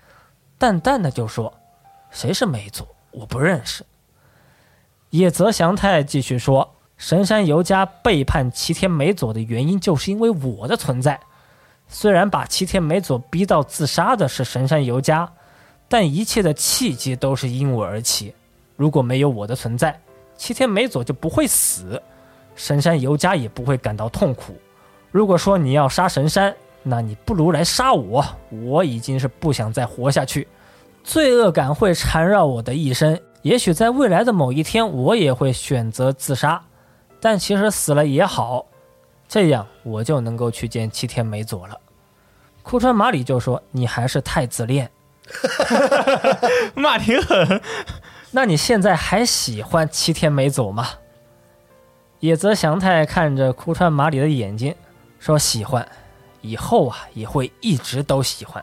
[0.56, 1.52] 淡淡的就说
[2.10, 2.88] ：“谁是美佐？
[3.10, 3.84] 我不认识。”
[5.10, 6.74] 野泽祥太继续说
[7.06, 11.20] ：“神山由佳背叛齐天美佐的原因，就是因为我的存在。”
[11.86, 15.30] 虽然把齐天美佐逼到自杀的是神山由佳，
[15.86, 18.34] 但一切的契机都是因我而起。
[18.74, 20.00] 如果没有我的存在，
[20.34, 22.02] 齐天美佐就不会死，
[22.56, 24.56] 神山由佳也不会感到痛苦。
[25.10, 28.24] 如果说你要杀神山，那你不如来杀我。
[28.48, 30.48] 我已经是不想再活下去，
[31.02, 33.20] 罪恶感会缠绕我的一生。
[33.42, 36.58] 也许在未来的某一天，我也会选择自杀，
[37.24, 38.66] 但其实死了也好。
[39.26, 41.80] 这样我就能够去见七天美佐了。
[42.62, 44.90] 哭川麻里就说：“你还是太自恋，
[46.76, 47.62] 骂挺狠。
[48.32, 50.86] 那你现在还喜欢七天美佐吗？”
[52.20, 54.74] 野泽祥太看着哭川麻里的眼睛，
[55.18, 55.88] 说：“喜欢，
[56.42, 58.62] 以后啊也会一直都喜欢。”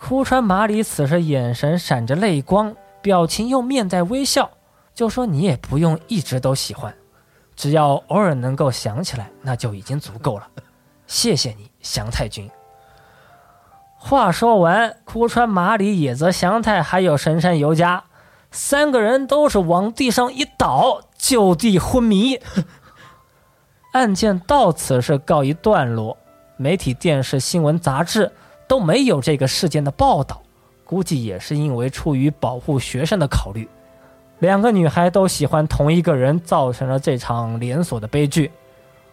[0.00, 4.50] 哭川麻里此时眼神闪着泪光，表情又面带微笑，
[4.94, 6.94] 就说：“你也不用一直都喜欢。”
[7.56, 10.46] 只要偶尔能够想起来，那就已经足够了。
[11.06, 12.48] 谢谢你，祥太君。
[13.96, 18.04] 话说完，枯川麻里、野泽祥太还有神山由佳
[18.50, 22.38] 三个人都是往地上一倒，就地昏迷。
[23.92, 26.18] 案件到此是告一段落，
[26.56, 28.30] 媒体、电视、新闻、杂志
[28.68, 30.42] 都没有这个事件的报道，
[30.84, 33.68] 估计也是因为出于保护学生的考虑。
[34.40, 38.50] 两个女孩都喜欢同一个人，造成了这场连锁的悲剧。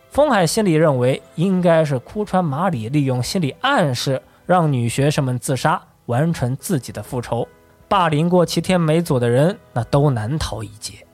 [0.09, 7.47] 风海心里认为，应该是哭川麻里利用心理暗示，让女学生们自杀，完成自己的复仇。
[7.87, 11.05] 霸凌过齐天美佐的人，那都难逃一劫。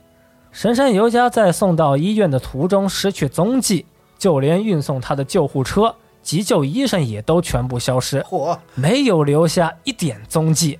[0.51, 3.85] 神山由佳在送到医院的途中失去踪迹，
[4.17, 10.79] 就连运送他的救护车、急救医生也都全部消失，嚯，没有留下一点踪迹。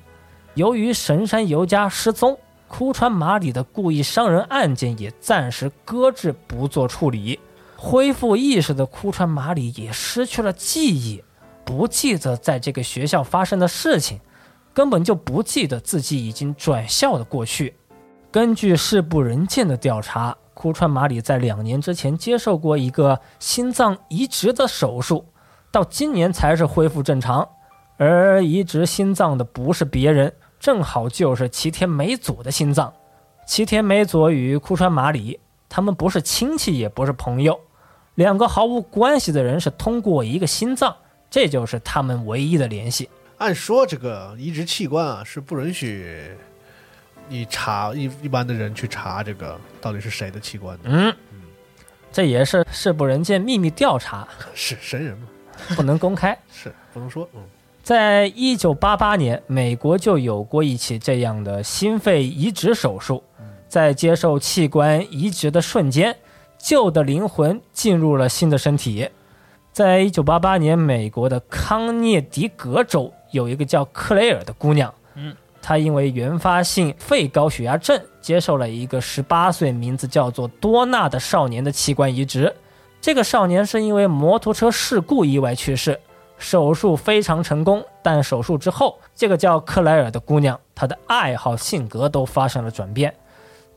[0.55, 2.37] 由于神山由佳失踪，
[2.69, 7.37] 枯川麻里的故意伤人案件也暂时搁置，不做处理。
[7.75, 11.21] 恢复意识的枯川麻里也失去了记忆，
[11.65, 14.19] 不记得在这个学校发生的事情，
[14.73, 17.75] 根本就不记得自己已经转校的过去。
[18.31, 25.25] 根据世部人见的调查，枯川麻里在两年之前接受过一个心脏移植的手术，
[25.71, 27.47] 到今年才是恢复正常。
[27.97, 32.93] 而移植心脏的不是别人，正好就是齐天美佐的心脏。
[33.47, 37.59] 齐天美佐与枯川麻里，他们不是亲戚，也不是朋友。
[38.15, 40.95] 两个毫无关系的人是通过一个心脏，
[41.29, 43.09] 这就是他们唯一的联系。
[43.37, 46.29] 按说这个移植器官啊是不允许
[47.29, 51.15] 你查一一般的人去查这个到底是谁的器官的，嗯，
[52.11, 55.27] 这也是世部人见秘密调查， 是神人嘛？
[55.75, 56.37] 不能公开。
[56.51, 57.41] 是不能说，嗯，
[57.81, 63.23] 在一九八八年，美国就有过一起这样的心肺移植手术，
[63.67, 66.15] 在接受器官移植的瞬间。
[66.59, 69.09] 旧的灵魂进入了新的身体。
[69.71, 82.53] 在一九八八年，美国的康涅狄格州有一个叫克雷尔的姑娘，嗯，她因为原发性肺高血压症，接受了一个十八岁、名字叫做多纳的少年的器官移植。
[82.99, 85.97] 这个少年是因为摩托车事故意外去世，
[86.39, 87.85] 手术非常成功。
[88.01, 93.13] 但手术之后，这个叫克莱尔的姑娘，她的爱好、性格都发生了转变。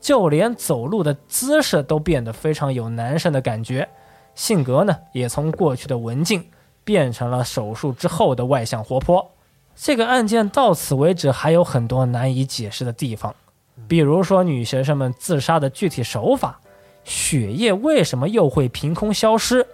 [0.01, 3.87] 就连走路的姿势都变得非常有男生的感觉，
[4.35, 6.45] 性格呢也从过去的文静
[6.83, 9.31] 变成了手术之后的外向活泼。
[9.75, 13.33] 这个案件到此为止还有很多难以解释的地方，
[13.87, 16.59] 比如说女学生们自杀的具体手法，
[17.05, 19.65] 血液为什么又会凭空消失，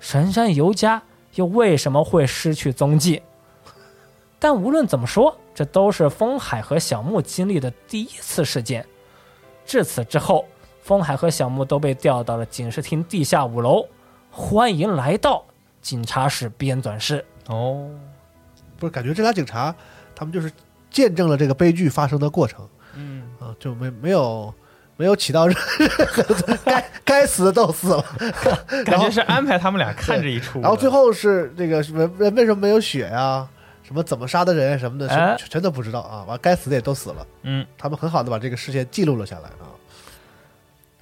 [0.00, 1.02] 神山由佳
[1.34, 3.22] 又为什么会失去踪迹？
[4.38, 8.84] 但无论怎么说，这都是风海和小木经历的第一次事件。
[9.64, 10.44] 至此之后，
[10.82, 13.86] 风海和小木都被调到了警视厅地下五楼，
[14.30, 15.42] 欢迎来到
[15.80, 17.24] 警察室编纂室。
[17.48, 17.88] 哦，
[18.78, 19.74] 不是感觉这俩警察
[20.14, 20.52] 他们就是
[20.90, 24.52] 见证了这个悲剧发生的过程嗯，啊，就没没有
[24.96, 26.24] 没有起到任何
[26.64, 28.04] 该 该死的都死了，
[28.84, 30.60] 感觉是安排他们俩看这一出。
[30.60, 33.46] 然后最后是这个什么人为什么没有血呀、
[33.82, 36.24] 什么怎么杀的人什么的，哎全全都不知道啊！
[36.26, 37.26] 完，该死的也都死了。
[37.42, 39.68] 嗯，他们很好的把这个事件记录了下来啊。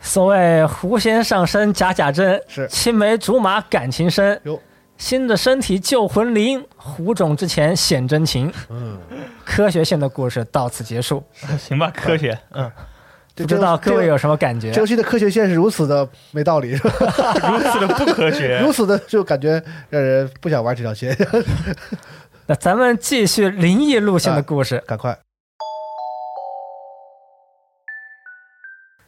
[0.01, 4.61] 所谓狐仙上身假假真，是青梅竹马感情深哟，
[4.99, 8.53] 新的身体救魂灵，狐种之前显真情。
[8.69, 8.99] 嗯，
[9.45, 11.23] 科学性的故事到此结束，
[11.57, 12.83] 行吧，科学，嗯，这
[13.35, 14.81] 不知道各位有什么感觉这？
[14.81, 16.91] 游戏的科学线是如此的 没道理，是 吧
[17.51, 18.73] 如此的不科学 如。
[18.73, 21.17] 此的就感觉让人不想玩这条线。
[22.47, 24.83] 那咱们继续灵异路线的故事。
[24.87, 25.17] 赶快，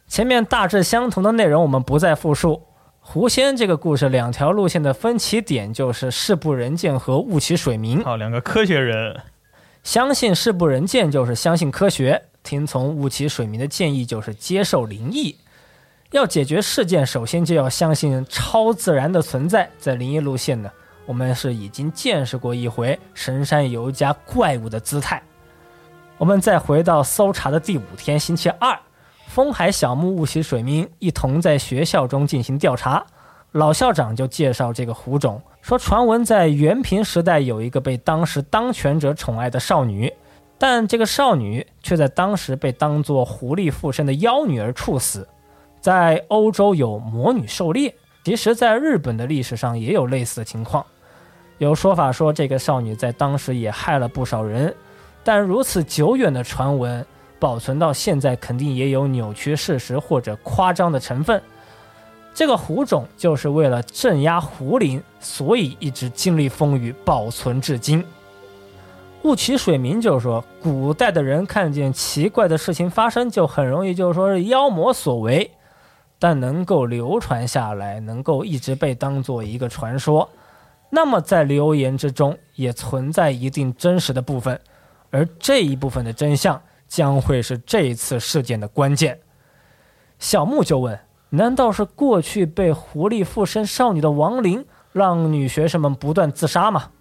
[0.07, 2.63] 前面大致相同的内容我们不再复述。
[2.99, 8.03] 狐仙这个故事两条路线的分歧点就是世不人见和雾起水明。
[8.03, 9.15] 好，两个科学人，
[9.83, 15.35] 相信世不人见就是相信科学，听从雾起水明的建议就是接受灵异。
[16.11, 19.69] 要解决事件，首先就要相信超自然的存在。
[19.77, 20.71] 在灵异路线呢，
[21.05, 25.21] 我们是已经见识过一回神山由家怪物的姿态。
[26.17, 28.79] 我们再回到搜查的第五天，星期二，
[29.27, 33.05] 风海小木、雾起水明一同在学校中进行调查。
[33.51, 40.13] 老校长就介绍这个狐种，说传闻在元平时代有一个被当时当权者宠爱的少女，
[40.57, 45.27] 但这个少女却在当时被当作狐狸附身的妖女而处死。
[45.81, 47.93] 在欧洲有魔女狩猎，
[48.23, 50.83] 其实在日本的历史上也有类似的情况。
[51.57, 54.75] 有说法说这个少女在当时也害了不少人，
[55.23, 57.05] 但如此久远的传闻
[57.37, 61.41] 保存到现在，肯定也有扭曲事实或者夸张的成分。
[62.33, 68.03] 这个狐种就是为了镇压狐灵，所以一直经历风雨，保存至今。
[69.25, 75.49] 雾起水明就是说，古代的人看见奇怪的事情发生，就很容易就是说是妖魔所为。
[76.19, 80.29] 但能够流传下来，能够一直被当做一个传说，
[80.91, 84.61] 那么在流言之中也存在一定真实的部分，
[85.09, 89.19] 而这一部分的真相将会是这一次事件的关键。
[90.19, 90.97] 小木就问
[91.31, 96.91] ：“难道是过去被狐狸附身少女的亡灵，让女学生们不断自杀吗？”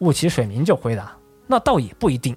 [0.00, 1.12] 雾起水明就回答
[1.50, 2.34] ：“那倒也不一定。”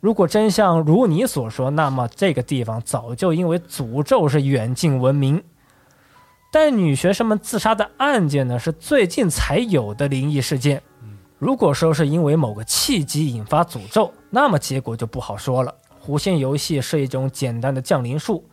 [0.00, 5.42] 如果真相如你所说，那么这个地方早就因为诅咒是远近闻名。
[6.52, 10.80] 但女学生们自杀的案件呢，是最近才有的灵异事件。
[11.38, 15.74] 如果说是因为某个契机引发诅咒，那么结果就不好说了。
[15.98, 18.44] 狐仙游戏是一种简单的降临术，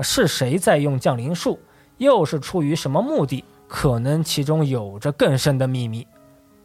[0.00, 1.58] 是谁在用降临术，
[1.98, 3.44] 又是出于什么目的？
[3.66, 6.06] 可能其中有着更深的秘密。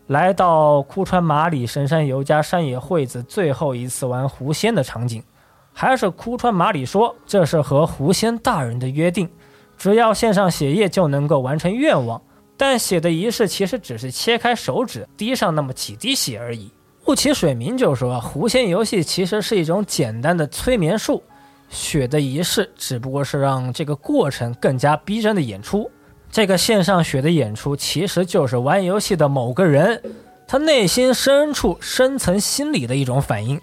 [0.09, 5.23] 来到枯川马里神山游家山野惠子最后一次玩狐仙的场景，
[5.71, 9.29] 还是枯川马里说这是和狐仙大人的约定，
[9.77, 12.19] 只要献上血液就能够完成愿望。
[12.57, 16.71] 但血的仪式其实只是切开手指滴上那么几滴血而已。
[17.05, 21.21] 雾起水明就说狐仙游戏其实是一种简单的催眠术，
[21.69, 25.87] 血的仪式只不过是让这个过程更加逼真的演出。
[26.31, 30.01] 这个线上雪的演出，其实就是玩游戏的某个人，
[30.47, 33.59] 他内心深处深层心理的一种反应。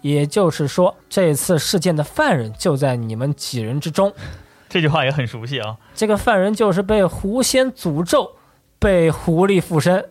[0.00, 4.12] 也就是说，这次事件的犯人就在你们几人之中。
[4.68, 5.76] 这句话也很熟悉啊。
[5.94, 8.32] 这个犯人就是被狐仙诅咒，
[8.78, 10.04] 被狐狸附身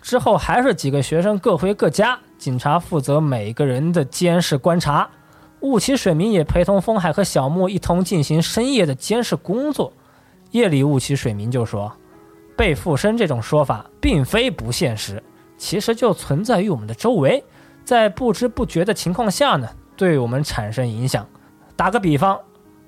[0.00, 5.08] 之后，还是几个学生各回各家，警察负责每个人的监视观察。
[5.60, 9.92] 雾起水明也陪同风海和小木一同进行深夜的监视工作。
[10.50, 11.92] 夜里雾起水明就说
[12.56, 15.22] ：“被附身这种说法并非不现实，
[15.56, 17.44] 其实就存在于我们的周围，
[17.84, 21.26] 在不知不觉的情况下呢，对我们产生影响。
[21.76, 22.38] 打个比方，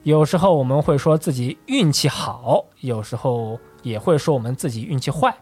[0.02, 5.36] 有时候我们会说自己运气好，有时候也会说我们自己运气坏。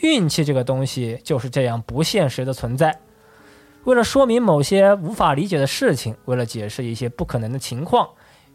[0.00, 3.00] 运气这个东西就是这样不现实的存在。
[3.84, 8.08] 为了说明某些无法理解的事情，为了解释一些不可能的情况。”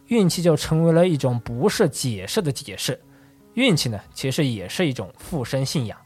[0.07, 2.99] 运气就成为了一种不是解释的解释，
[3.53, 5.97] 运气呢，其实也是一种附身信仰。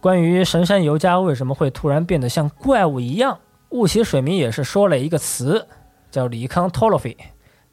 [0.00, 3.38] 关于神山游家为什么会突然变得像怪物一样，
[3.70, 5.66] 雾起水明也是说了一个词，
[6.10, 7.16] 叫李康托洛菲，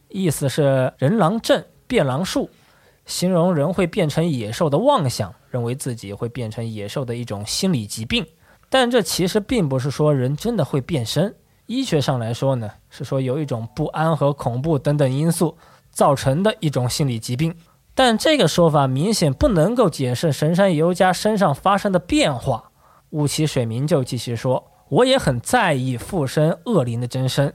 [0.10, 2.50] 意思是人狼症、变狼术，
[3.06, 8.26] 形容人会变成野兽的妄想，认为自己会变成野兽的一种心理疾病。
[8.70, 11.36] 但这其实并不是说人真的会变身。
[11.72, 15.58] 医学上来说呢，是说有一种不安和恐怖等等因素
[15.90, 17.56] 造成的一种心理疾病，
[17.96, 22.72] 但这个说法明显不能够解释神山游家身上发生的变化。
[23.12, 27.54] 雾起水明就继续说：“我也很在意附身恶灵的真身，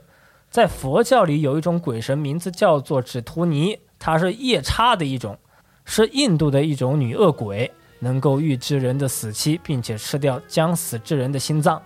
[0.50, 5.36] 在佛教里有一种鬼神，名字叫做指图尼，它是夜叉的一种，
[5.84, 11.80] 是印度的一种女恶鬼，能够预知人的死期，并且吃掉将死之人的心脏。”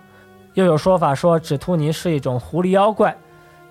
[0.53, 3.15] 又有说法说，指突尼是一种狐狸妖怪。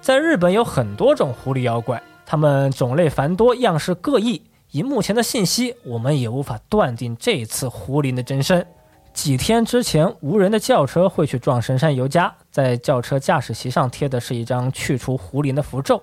[0.00, 4.40] 在日本有很多种狐狸妖怪，它们种类繁多，样式各异。
[4.70, 8.66] 以目前的信息，我们也无法断定这次狐灵的真身。
[9.12, 16.00] 几天之前，无人的轿车会去撞神山游家，在轿车驾驶席上贴的是一张去除狐灵的符咒。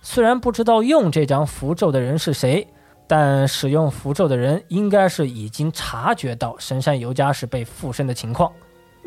[0.00, 2.66] 虽然不知道用这张符咒的人是谁，
[3.06, 8.50] 但使用符咒的人应该是已经察觉到神山游家是被附身的情况。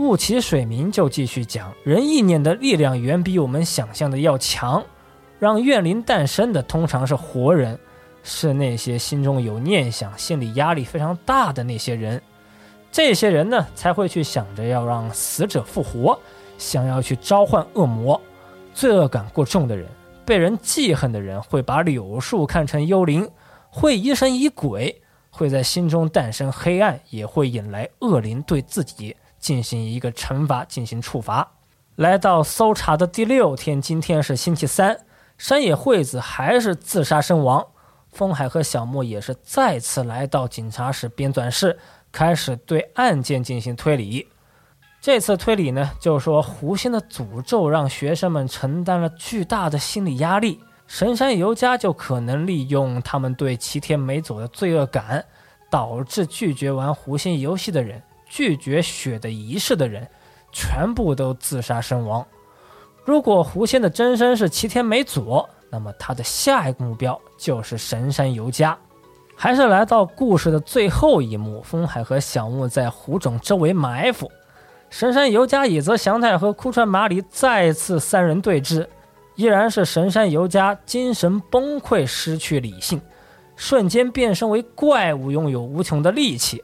[0.01, 4.83] 雾起水明就继续讲，人意念的力量远比我们想象的要强。
[5.37, 7.79] 让怨灵诞生的通常是活人，
[8.23, 12.21] 是那些心中有念想、心理压力非常大的那些人。
[12.91, 16.19] 这些人呢，才会去想着要让死者复活，
[16.57, 18.19] 想要去召唤恶魔。
[18.73, 19.87] 罪恶感过重的人，
[20.25, 23.29] 被人记恨的人，会把柳树看成幽灵，
[23.69, 29.15] 会疑神疑鬼，会在心中诞生黑暗，也会引来恶灵对自己。
[29.41, 31.51] 进行一个惩罚，进行处罚。
[31.97, 34.97] 来到搜查的第六天，今天是星期三。
[35.37, 37.65] 山野惠子还是自杀身亡。
[38.11, 41.79] 风海和小莫也是再次来到警察室编纂室，
[42.11, 44.27] 开始对案件进行推理。
[44.99, 55.25] 这次推理呢，就是说狐仙的诅咒让学生们承担了巨大的心理压力，神山由佳就可能利用他们对齐天美佐的罪恶感，
[55.71, 58.03] 导致拒绝玩狐仙游戏的人。
[58.31, 60.07] 拒绝血的仪式的人，
[60.53, 62.25] 全部都自杀身亡。
[63.03, 68.77] 如果狐仙的真身是齐天美佐，那么他的下一个目标就是神山游家。
[69.35, 74.31] 还是来到故事的最后一幕，风海和小木在湖冢周围埋伏，
[74.89, 78.87] 神山游家、野泽祥太和枯川麻里再次三人对峙，
[79.35, 83.01] 依然是神山游家精神崩溃，失去理性。
[83.57, 86.63] 瞬间变身为怪物，拥有无穷的力气，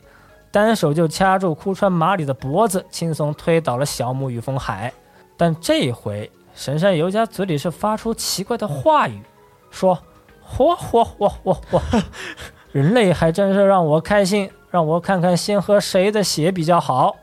[0.58, 4.91] 单手就掐住哭川麻里的脖子，轻松推倒了小木与风海。
[5.38, 9.22] 但这回神山由佳嘴里是发出奇怪的话语，
[9.70, 9.95] 说
[10.43, 12.03] ：“嚯嚯嚯嚯嚯，
[12.74, 17.16] 人类还真是让我开心，让我看看先喝谁的血比较好。”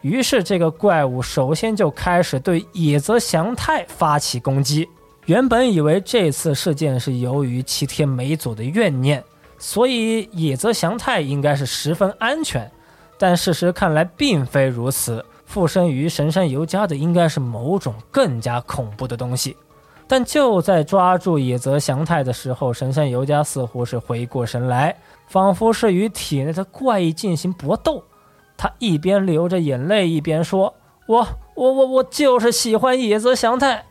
[0.00, 4.88] 于是这个怪物首先就开始对野泽祥太发起攻击。
[5.26, 9.22] 原本以为这次事件是由于齐天美佐的怨念，
[9.58, 12.70] 所以野泽祥太应该是十分安全，
[13.18, 15.24] 但事实看来并非如此。
[15.44, 19.56] 附身于神山由佳的应该是某种更加恐怖的东西。
[20.06, 24.96] 但就在抓住野泽祥太的时候，神山由佳似乎是回过神来，
[25.26, 28.04] 仿佛是与体内的怪异进行搏斗。
[28.56, 30.74] 他一边流着眼泪，一边说
[31.08, 33.86] ：“我我我我就是喜欢野泽祥太。”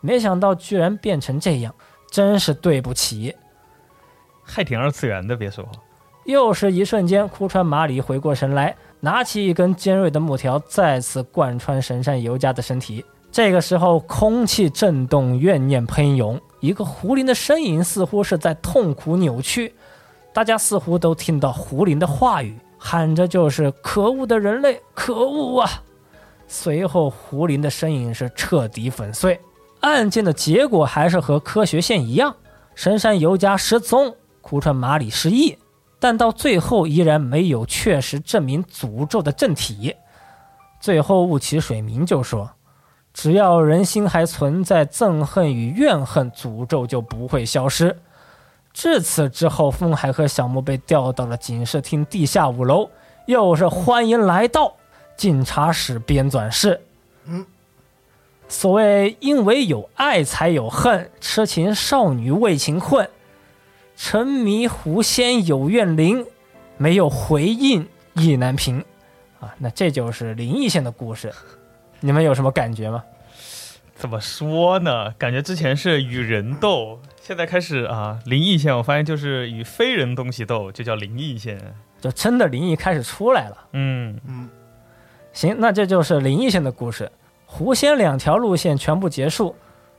[0.00, 1.74] 没想到居然变成这样，
[2.10, 3.36] 真是对不起。
[4.42, 5.70] 还挺二次元的，别说话。
[6.24, 13.04] 又是一瞬间，哭川麻里回过神来，拿起一根尖锐的木条，再次贯穿神山尤佳的身体。
[13.30, 19.74] 这个时候，空气震动，怨念喷涌，一个狐灵的身影似乎是在痛苦扭曲。
[20.32, 25.82] 大家似乎都听到胡林的话语，喊着就是“可恶的人类，可恶啊！”
[26.46, 29.40] 随后，胡林的身影是彻底粉碎。
[29.80, 32.36] 案件的结果还是和科学线一样，
[32.74, 35.56] 神山由佳失踪，哭川麻里失忆，
[36.02, 39.94] 但到最后依然没有确实证明诅咒的正体。
[40.80, 42.50] 最后雾起水明就说
[43.14, 47.96] ：“只要人心还存在憎恨与怨恨，诅咒就不会消失。”
[48.74, 52.90] 至此之后，风海和小木被调到了警视厅地下五楼，
[53.26, 54.74] 又是欢迎来到
[55.16, 56.82] 警察室编纂室。
[57.26, 57.46] 嗯。
[58.48, 63.08] 所谓因为有爱才有恨，痴情少女为情困，
[63.96, 66.26] 沉迷狐仙有怨灵，
[66.76, 68.84] 没有回应意难平，
[69.40, 71.32] 啊，那这就是灵异线的故事，
[72.00, 73.02] 你们有什么感觉吗？
[73.94, 75.12] 怎么说呢？
[75.12, 81.60] 感觉之前是与人斗，现在开始啊，灵异线，我发现就是与非人东西斗，就叫灵异线，
[82.00, 83.56] 就真的灵异开始出来了。
[83.74, 84.48] 嗯嗯，
[85.32, 87.12] 行，那这就是灵异线的故事。
[87.46, 89.54] 狐仙两条路线全部结束，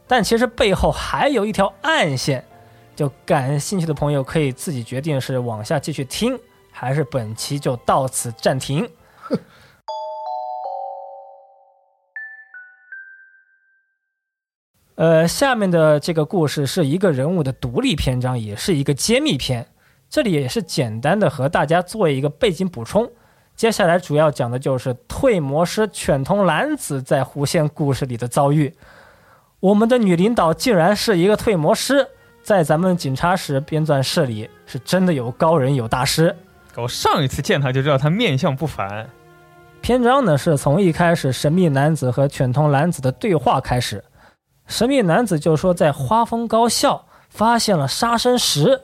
[0.07, 2.43] 但其实背后还有一条暗线，
[2.95, 6.39] 就感兴趣的朋友可以自己决定是往下继续听，
[6.71, 8.89] 还是本期就到此暂停。
[14.95, 19.65] 呃，下面的这个故事是一个人物的独立篇章，也是一个揭秘篇，
[20.07, 23.11] 这里也是简单的和大家做一个背景补充。
[23.55, 28.75] 接下来主要讲的就是退魔师犬童蓝子在狐仙故事里的遭遇。
[29.59, 32.09] 我们的女领导竟然是一个退魔师，
[32.43, 36.35] 在咱们警察室编纂室里是真的有高人有大师。
[36.75, 39.09] 我上一次见他就知道他面相不凡。
[39.81, 44.03] 篇章呢是从一开始神秘男子和犬童男子的对话开始。
[44.67, 48.81] 神秘男子就说在花风高校发现了杀生石，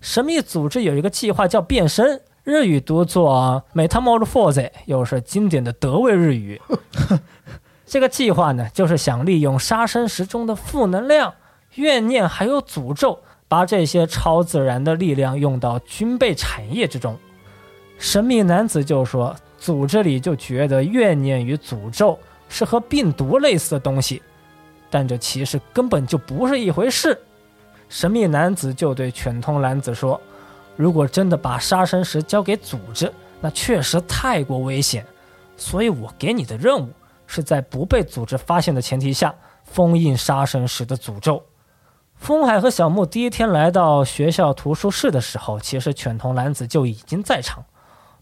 [0.00, 2.22] 神秘组织有一个计划叫变身。
[2.44, 6.60] 日语读作 “metamorphose”，又是经典的德味日语。
[7.84, 11.34] 这个计划呢，就是想利用杀生石中的负能量、
[11.76, 13.18] 怨念还有诅咒，
[13.48, 17.16] 把这些超自然的力量用到军备产业之中。
[17.98, 24.20] 神秘男子就说，组织里就觉得怨念与诅咒是和病毒类似的东西，
[24.90, 27.18] 但这其实根本就不是一回事。
[27.88, 30.20] 神秘男子就对犬通男子说。
[30.78, 35.06] 如果真的把杀生石交给组织，那确实太过危险。
[35.56, 36.90] 所以我给你的任务
[37.26, 39.34] 是在不被组织发现的前提下
[39.64, 41.42] 封印杀生石的诅咒。
[42.16, 47.64] 风海和小木第一天来到学校图书室的时候，其实犬童男子就已经在场，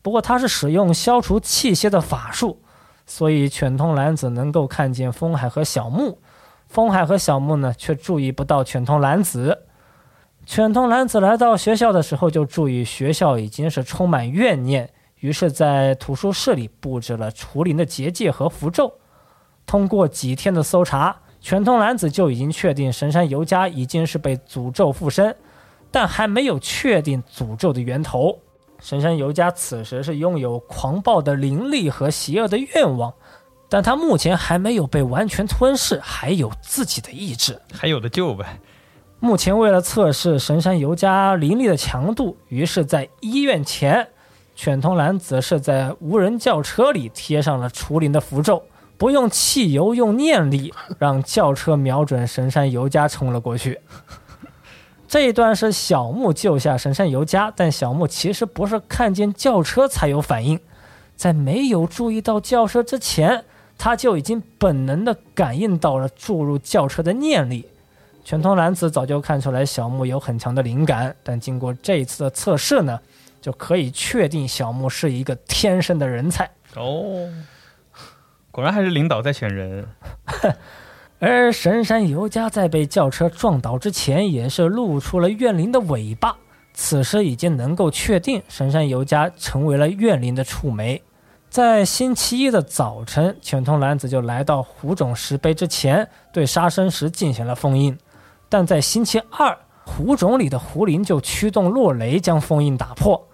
[0.02, 2.60] 不过他是使用消除气息的法术，
[3.06, 6.18] 所以犬童男子能够看见风海和小木，
[6.66, 9.62] 风海和小木呢却注意不到犬童男子。
[10.44, 14.90] 犬童男子来到学校的时候，就注意学校已经是充满怨念，
[15.20, 18.98] 于是，在图书室里布置了除灵的结界和符咒。
[19.64, 25.36] 通过几天的搜查，犬通男子就已经确定神山由佳已经是被诅咒附身，
[25.90, 28.38] 但还没有确定诅咒的源头。
[28.80, 33.12] 神山由佳此时是拥有狂暴的灵力和邪恶的愿望，
[33.68, 38.58] 但他目前还没有被完全吞噬，还有自己的意志，还有的救呗。
[39.20, 44.08] 目前为了测试神山尤加灵力的强度，于是，在医院前，
[44.54, 48.62] 犬通男子是在无人轿车里贴上了除灵的符咒，
[48.96, 53.80] 不用汽油，用念力， 让轿车瞄准神山尤加冲了过去。
[55.06, 60.58] 这一段是小木救下神山由佳，但小木其实不是看见轿车才有反应，
[61.14, 63.44] 在没有注意到轿车之前，
[63.78, 67.64] 他就已经本能的感应到了注入轿车的念力。
[68.24, 72.98] 全通男子早就看出来小木有很强的灵感，但经过这一次的测试呢，
[73.40, 76.50] 就可以确定小木是一个天生的人才。
[76.74, 77.28] 哦，
[78.54, 79.84] 果然还是领导在选人。
[81.18, 86.36] 而神山由佳在被轿车撞倒之前，也是露出了怨灵的尾巴。
[86.72, 91.02] 此时已经能够确定神山由佳成为了怨灵的触媒。
[91.50, 97.98] 在星期一的早晨，犬通男子就来到湖种石碑之前，对杀生石进行了封印。
[98.48, 103.26] 但在星期二，湖种里的狐灵就驱动落雷将封印打破。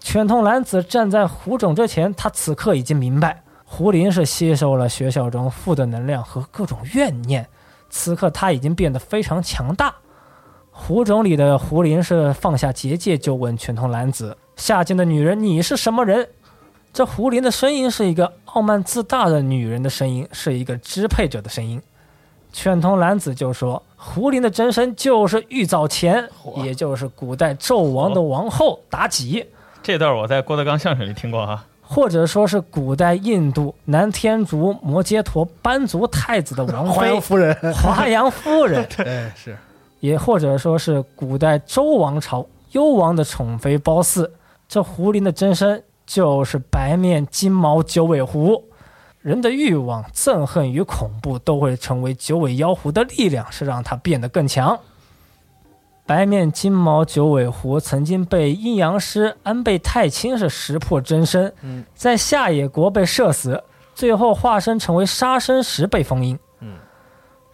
[0.00, 3.44] 犬通男子站在湖种之前，他此刻已经明白。
[3.74, 7.48] 胡林是吸收了学校中负的能量和各种怨念，
[7.88, 9.94] 此刻他已经变得非常强大。
[10.70, 16.28] 胡种里的胡林是放下结界，就问全通男子：“下贱的女人，你是什么人？”
[16.92, 21.80] 这胡林的声音是一个傲慢自大的女人的声音，是一个支配者的声音。
[22.52, 29.46] 全通男子就说：“胡林的真身就是玉藻前，也就是古代纣王的王后妲己。”
[29.82, 31.64] 这段我在郭德纲相声里听过哈。
[31.94, 39.54] 或者说是古代印度南天竺摩揭陀班族太子的王妃华阳夫人，华阳夫人， 哎是，
[40.00, 44.26] 也或者说是古代周王朝幽王的宠妃褒姒。
[44.66, 48.64] 这狐狸的真身就是白面金毛九尾狐。
[49.20, 54.76] 人的欲望、憎恨与恐怖都会成为九尾妖狐的力量，是让它变得更强。
[56.04, 61.54] 白面金毛九尾狐曾经被阴阳师安倍太清是识破真身，
[61.94, 63.62] 在下野国被射死，
[63.94, 66.38] 最后化身成为杀生石被封印。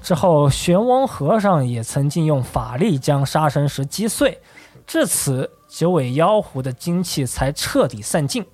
[0.00, 4.40] 之后玄翁和尚也曾经用法力将杀生石击碎，
[4.86, 8.44] 至此九尾妖狐的精气才彻底散尽。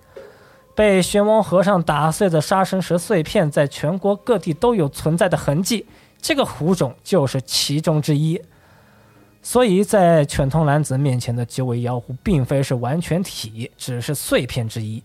[0.75, 5.87] 被玄翁和尚打碎的杀生石碎片，在全国各地都有存在的痕迹，
[6.21, 8.43] 这个狐种就是其中之一。
[9.47, 15.03] 所以在犬通男子面前的九尾妖狐，并非是完全体，只是碎片之一。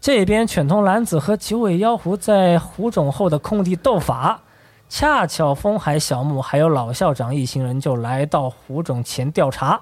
[0.00, 4.40] 这边犬通男子和九尾妖狐在湖种后的空地斗法，
[4.88, 9.80] 恰巧风海小木还有老校长一行人就来到湖种前调查。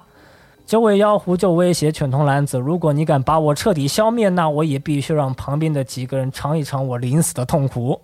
[0.65, 8.01] 九尾妖狐就威胁犬通男子：“如果你敢把我彻底消灭，那我也必须让旁边的几个人尝一尝我临死的痛苦。”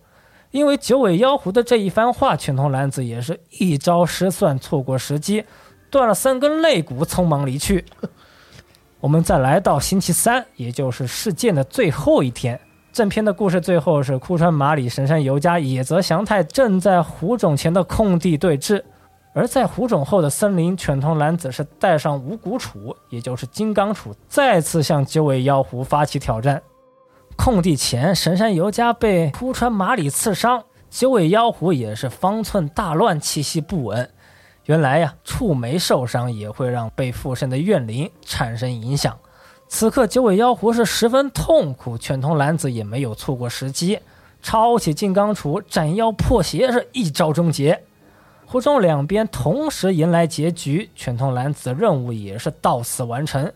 [0.52, 5.44] 因为九尾妖狐的这一番话，犬通男子也是一招失算，错过时机。
[5.90, 7.86] 断了三根肋骨，匆忙离去。
[9.00, 12.60] 我们再来到星期三，也就是事件的最后一天。
[12.92, 18.82] 正片的故事最后是枯川麻里、神山由佳、野泽祥太正在湖冢前的空地对峙，
[19.34, 26.60] 而在湖冢后的森林，犬童男子是带上五谷杵，也就是金刚杵，再次向九尾妖狐发起挑战。
[27.36, 34.10] 空地前，神山由佳被枯川麻里刺伤，九尾妖狐也是方寸大乱，气息不稳。
[34.68, 39.18] 原来呀，触媒受伤也会让被附身的怨灵产生影响。
[39.70, 43.98] 此刻九尾妖狐是十分痛苦，犬通男子也没有错过时机，
[44.42, 47.82] 抄起金刚杵斩妖破邪，是一招终结。
[48.46, 53.50] 湖中两边同时迎来结局，犬通男子的任务也是到此完成。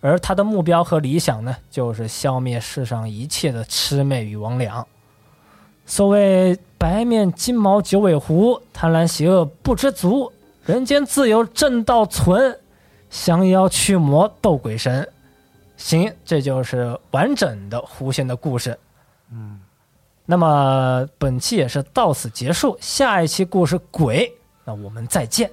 [0.00, 4.84] 而他的目标和理想呢，就是消灭世上一切的魑魅与魍魉。
[5.84, 10.32] 所谓白面金毛九尾狐，贪婪邪恶不知足。
[10.66, 12.58] 人间自有正道存，
[13.10, 15.06] 降妖驱魔斗鬼神。
[15.76, 18.78] 行，这就是完整的狐仙的故事。
[19.30, 19.60] 嗯，
[20.24, 24.32] 那么本期也是到此结束，下一期故事鬼，
[24.64, 25.50] 那我们再见。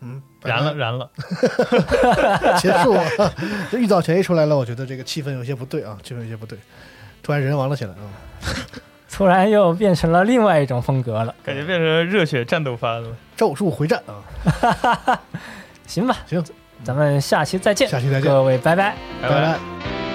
[0.00, 1.10] 嗯，燃了，燃了，
[2.58, 3.34] 结束了。
[3.70, 6.58] 这玉藻前一出来了，我觉得这个气氛有些不对啊，气氛有些不对，
[7.22, 8.08] 突然人亡了起来啊。
[9.10, 13.08] 突然又变成了另外一种风格了，感觉变成热血战斗番了。
[13.36, 15.18] 咒术回战啊，
[15.86, 16.42] 行吧，行，
[16.84, 20.05] 咱们下期再见，下期再见，各位拜拜，拜拜。